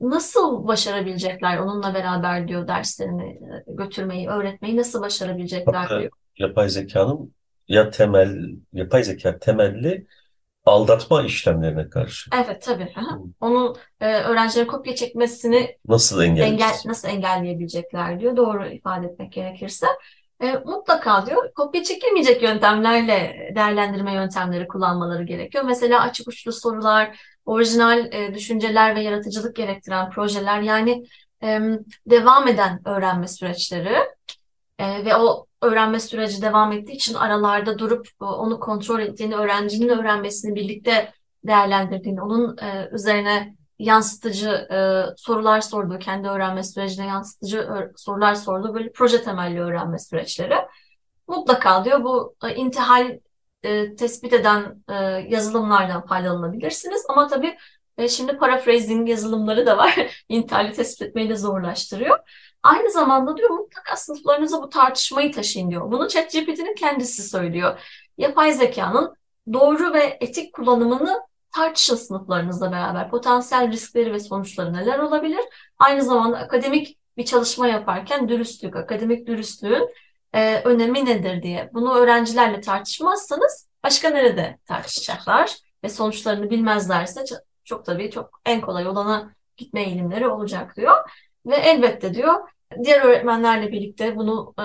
nasıl 0.00 0.66
başarabilecekler 0.66 1.58
onunla 1.58 1.94
beraber 1.94 2.48
diyor 2.48 2.68
derslerini 2.68 3.30
e, 3.30 3.64
götürmeyi, 3.68 4.28
öğretmeyi 4.28 4.76
nasıl 4.76 5.02
başarabilecekler 5.02 5.88
diyor. 5.88 6.10
Yapay 6.36 6.68
zekanın 6.68 7.32
ya 7.68 7.90
temel 7.90 8.56
yapay 8.72 9.04
zeka 9.04 9.38
temelli 9.38 10.06
aldatma 10.68 11.22
işlemlerine 11.22 11.88
karşı. 11.90 12.30
Evet 12.34 12.62
tabii. 12.62 12.92
Aha. 12.96 13.18
Onun 13.40 13.76
e, 14.00 14.14
öğrencilerin 14.14 14.68
kopya 14.68 14.94
çekmesini 14.94 15.76
nasıl 15.88 16.22
engel 16.22 16.74
nasıl 16.84 17.08
engelleyebilecekler 17.08 18.20
diyor. 18.20 18.36
Doğru 18.36 18.66
ifade 18.66 19.06
etmek 19.06 19.32
gerekirse. 19.32 19.86
E, 20.42 20.52
mutlaka 20.52 21.26
diyor 21.26 21.52
kopya 21.54 21.82
çekemeyecek 21.82 22.42
yöntemlerle 22.42 23.50
değerlendirme 23.56 24.14
yöntemleri 24.14 24.68
kullanmaları 24.68 25.22
gerekiyor. 25.22 25.64
Mesela 25.64 26.02
açık 26.02 26.28
uçlu 26.28 26.52
sorular, 26.52 27.20
orijinal 27.46 28.12
e, 28.12 28.34
düşünceler 28.34 28.96
ve 28.96 29.00
yaratıcılık 29.00 29.56
gerektiren 29.56 30.10
projeler 30.10 30.60
yani 30.60 31.04
e, 31.42 31.60
devam 32.06 32.48
eden 32.48 32.88
öğrenme 32.88 33.28
süreçleri 33.28 33.96
e, 34.78 35.04
ve 35.04 35.16
o 35.16 35.47
öğrenme 35.62 36.00
süreci 36.00 36.42
devam 36.42 36.72
ettiği 36.72 36.92
için 36.92 37.14
aralarda 37.14 37.78
durup 37.78 38.08
e, 38.22 38.24
onu 38.24 38.60
kontrol 38.60 39.00
ettiğini, 39.00 39.36
öğrencinin 39.36 39.88
öğrenmesini 39.88 40.54
birlikte 40.54 41.12
değerlendirdiğini, 41.46 42.22
onun 42.22 42.56
e, 42.56 42.88
üzerine 42.92 43.56
yansıtıcı 43.78 44.50
e, 44.50 44.78
sorular 45.16 45.60
sorduğu, 45.60 45.98
kendi 45.98 46.28
öğrenme 46.28 46.62
sürecine 46.62 47.06
yansıtıcı 47.06 47.68
sorular 47.96 48.34
sorduğu 48.34 48.74
böyle 48.74 48.92
proje 48.92 49.22
temelli 49.22 49.60
öğrenme 49.60 49.98
süreçleri. 49.98 50.54
Mutlaka 51.28 51.84
diyor 51.84 52.04
bu 52.04 52.34
e, 52.44 52.54
intihal 52.54 53.18
e, 53.62 53.96
tespit 53.96 54.32
eden 54.32 54.84
e, 54.88 54.94
yazılımlardan 55.28 56.06
faydalanabilirsiniz. 56.06 57.04
Ama 57.08 57.26
tabii 57.28 57.56
e, 57.98 58.08
şimdi 58.08 58.36
paraphrasing 58.36 59.08
yazılımları 59.08 59.66
da 59.66 59.76
var. 59.76 60.24
intihali 60.28 60.72
tespit 60.72 61.08
etmeyi 61.08 61.28
de 61.28 61.36
zorlaştırıyor. 61.36 62.18
Aynı 62.62 62.90
zamanda 62.90 63.36
diyor 63.36 63.50
mutlaka 63.50 63.96
sınıflarınıza 63.96 64.62
bu 64.62 64.68
tartışmayı 64.68 65.32
taşıyın 65.32 65.70
diyor. 65.70 65.92
Bunu 65.92 66.08
ChatGPT'nin 66.08 66.74
kendisi 66.74 67.22
söylüyor. 67.22 67.80
Yapay 68.18 68.52
zekanın 68.52 69.14
doğru 69.52 69.94
ve 69.94 70.18
etik 70.20 70.52
kullanımını 70.52 71.20
tartışın 71.54 71.96
sınıflarınızla 71.96 72.72
beraber. 72.72 73.10
Potansiyel 73.10 73.72
riskleri 73.72 74.12
ve 74.12 74.20
sonuçları 74.20 74.72
neler 74.72 74.98
olabilir? 74.98 75.40
Aynı 75.78 76.02
zamanda 76.02 76.38
akademik 76.38 76.98
bir 77.16 77.24
çalışma 77.24 77.68
yaparken 77.68 78.28
dürüstlük, 78.28 78.76
akademik 78.76 79.26
dürüstlüğün 79.26 79.88
e, 80.34 80.60
önemi 80.64 81.04
nedir 81.04 81.42
diye. 81.42 81.70
Bunu 81.74 81.94
öğrencilerle 81.94 82.60
tartışmazsanız 82.60 83.68
başka 83.84 84.10
nerede 84.10 84.58
tartışacaklar 84.66 85.56
ve 85.84 85.88
sonuçlarını 85.88 86.50
bilmezlerse 86.50 87.24
çok 87.64 87.84
tabii 87.84 88.10
çok 88.10 88.40
en 88.46 88.60
kolay 88.60 88.86
olana 88.86 89.34
gitme 89.56 89.82
eğilimleri 89.82 90.28
olacak 90.28 90.76
diyor. 90.76 91.10
Ve 91.46 91.56
elbette 91.56 92.14
diyor 92.14 92.34
diğer 92.84 93.04
öğretmenlerle 93.04 93.72
birlikte 93.72 94.16
bunu 94.16 94.54
e, 94.58 94.64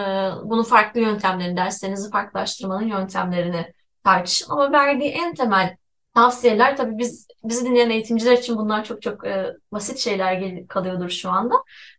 bunu 0.50 0.64
farklı 0.64 1.00
yöntemlerini, 1.00 1.58
derslerinizi 1.58 2.10
farklılaştırmanın 2.12 2.88
yöntemlerini 2.88 3.74
tartışın. 4.04 4.52
Ama 4.52 4.72
verdiği 4.72 5.10
en 5.10 5.34
temel 5.34 5.78
tavsiyeler 6.16 6.78
tabii 6.78 6.98
biz 6.98 7.28
bizi 7.44 7.66
dinleyen 7.66 7.90
eğitimciler 7.90 8.38
için 8.38 8.58
bunlar 8.58 8.84
çok 8.84 9.02
çok 9.02 9.28
e, 9.28 9.54
basit 9.72 9.98
şeyler 9.98 10.68
kalıyordur 10.68 11.10
şu 11.10 11.30
anda. 11.30 11.56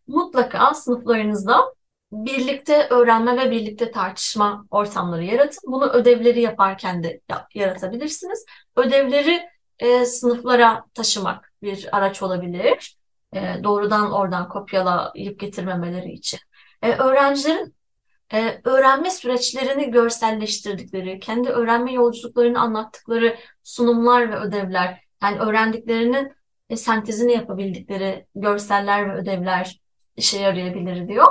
Mutlaka 0.07 0.75
sınıflarınızda 0.75 1.75
birlikte 2.13 2.87
öğrenme 2.91 3.37
ve 3.47 3.51
birlikte 3.51 3.91
tartışma 3.91 4.67
ortamları 4.71 5.25
yaratın. 5.25 5.73
Bunu 5.73 5.91
ödevleri 5.91 6.41
yaparken 6.41 7.03
de 7.03 7.21
ya- 7.31 7.49
yaratabilirsiniz. 7.55 8.45
Ödevleri 8.77 9.43
e, 9.79 10.07
sınıflara 10.07 10.85
taşımak 10.95 11.53
bir 11.63 11.97
araç 11.97 12.23
olabilir. 12.23 12.97
E, 13.35 13.65
doğrudan 13.65 14.13
oradan 14.13 14.49
kopyalayıp 14.49 15.41
getirmemeleri 15.41 16.13
için. 16.13 16.41
E, 16.83 16.93
öğrencilerin 16.93 17.75
e, 18.33 18.61
öğrenme 18.65 19.11
süreçlerini 19.11 19.91
görselleştirdikleri, 19.91 21.21
kendi 21.21 21.49
öğrenme 21.49 21.93
yolculuklarını 21.93 22.61
anlattıkları 22.61 23.37
sunumlar 23.63 24.31
ve 24.31 24.37
ödevler, 24.37 25.01
yani 25.23 25.39
öğrendiklerinin 25.39 26.33
e, 26.71 26.77
sentezini 26.77 27.33
yapabildikleri 27.33 28.27
görseller 28.35 29.09
ve 29.09 29.15
ödevler 29.15 29.81
işe 30.17 30.39
yarayabilir 30.39 31.09
diyor. 31.09 31.27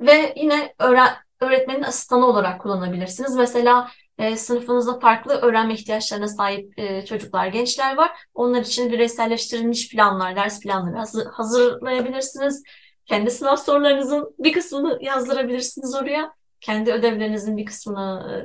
Ve 0.00 0.34
yine 0.36 0.74
öğren 0.78 1.14
öğretmenin 1.40 1.82
asistanı 1.82 2.26
olarak 2.26 2.60
kullanabilirsiniz. 2.60 3.36
Mesela 3.36 3.90
e, 4.18 4.36
sınıfınızda 4.36 4.98
farklı 4.98 5.34
öğrenme 5.34 5.74
ihtiyaçlarına 5.74 6.28
sahip 6.28 6.78
e, 6.78 7.04
çocuklar, 7.04 7.46
gençler 7.46 7.96
var. 7.96 8.10
Onlar 8.34 8.60
için 8.60 8.92
bireyselleştirilmiş 8.92 9.90
planlar, 9.90 10.36
ders 10.36 10.60
planları 10.60 10.96
hazır, 10.96 11.26
hazırlayabilirsiniz. 11.26 12.62
Kendi 13.06 13.30
sınav 13.30 13.56
sorularınızın 13.56 14.34
bir 14.38 14.52
kısmını 14.52 14.98
yazdırabilirsiniz 15.02 15.94
oraya. 15.94 16.34
Kendi 16.60 16.92
ödevlerinizin 16.92 17.56
bir 17.56 17.66
kısmını 17.66 18.32
e, 18.32 18.36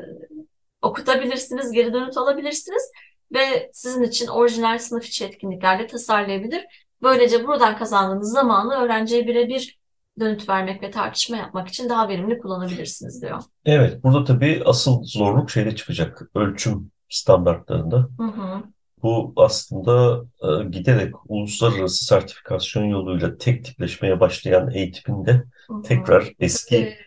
okutabilirsiniz, 0.82 1.72
geri 1.72 1.94
dönüt 1.94 2.18
alabilirsiniz 2.18 2.92
ve 3.34 3.70
sizin 3.74 4.04
için 4.04 4.28
orijinal 4.28 4.80
sınıf 4.80 5.06
içi 5.06 5.26
etkinliklerle 5.26 5.88
tasarlayabilir. 5.88 6.66
Böylece 7.02 7.48
buradan 7.48 7.78
kazandığınız 7.78 8.32
zamanı 8.32 8.74
öğrenciye 8.74 9.28
birebir 9.28 9.79
dönüt 10.20 10.50
vermek 10.50 10.84
ve 10.84 10.92
tartışma 10.92 11.38
yapmak 11.38 11.68
için 11.68 11.90
daha 11.90 12.10
verimli 12.10 12.40
kullanabilirsiniz 12.40 13.22
diyor. 13.22 13.42
Evet, 13.66 14.04
burada 14.04 14.24
tabii 14.24 14.62
asıl 14.66 15.04
zorluk 15.04 15.52
şeyde 15.52 15.76
çıkacak. 15.76 16.22
Ölçüm 16.36 16.92
standartlarında. 17.10 18.10
Hı 18.18 18.24
hı. 18.24 18.64
Bu 19.04 19.34
aslında 19.36 20.24
e, 20.44 20.70
giderek 20.70 21.14
uluslararası 21.28 22.06
sertifikasyon 22.06 22.84
yoluyla 22.84 23.38
tek 23.38 23.66
tipleşmeye 23.66 24.20
başlayan 24.20 24.72
eğitimin 24.72 25.26
de 25.26 25.44
Hı 25.68 25.74
hı. 25.74 25.82
tekrar 25.82 26.34
eski 26.40 26.98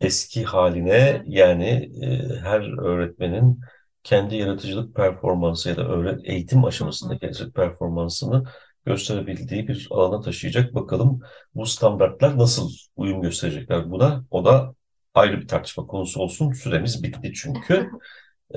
eski 0.00 0.44
haline 0.44 0.90
Evet. 0.90 1.22
yani 1.26 1.90
e, 2.02 2.36
her 2.42 2.82
öğretmenin 2.82 3.60
kendi 4.02 4.36
yaratıcılık 4.36 4.96
performansı 4.96 5.68
ya 5.68 5.76
da 5.76 5.88
öğret 5.88 6.20
eğitim 6.24 6.64
aşamasındaki 6.64 7.24
yaratıcılık 7.24 7.54
performansını 7.54 8.44
gösterebildiği 8.86 9.68
bir 9.68 9.88
alana 9.90 10.20
taşıyacak. 10.20 10.74
Bakalım 10.74 11.20
bu 11.54 11.66
standartlar 11.66 12.38
nasıl 12.38 12.70
uyum 12.96 13.22
gösterecekler 13.22 13.90
buna? 13.90 14.24
O 14.30 14.44
da 14.44 14.74
ayrı 15.14 15.40
bir 15.40 15.48
tartışma 15.48 15.86
konusu 15.86 16.20
olsun. 16.20 16.52
Süremiz 16.52 17.02
bitti 17.02 17.32
çünkü. 17.34 17.90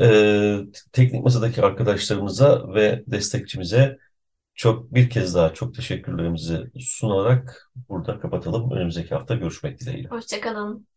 Ee, 0.01 0.57
teknik 0.91 1.23
masadaki 1.23 1.61
arkadaşlarımıza 1.61 2.73
ve 2.73 3.03
destekçimize 3.07 3.97
çok 4.55 4.93
bir 4.93 5.09
kez 5.09 5.35
daha 5.35 5.53
çok 5.53 5.75
teşekkürlerimizi 5.75 6.63
sunarak 6.79 7.71
burada 7.89 8.19
kapatalım. 8.19 8.71
Önümüzdeki 8.71 9.15
hafta 9.15 9.35
görüşmek 9.35 9.79
dileğiyle. 9.79 10.07
Hoşçakalın. 10.07 10.87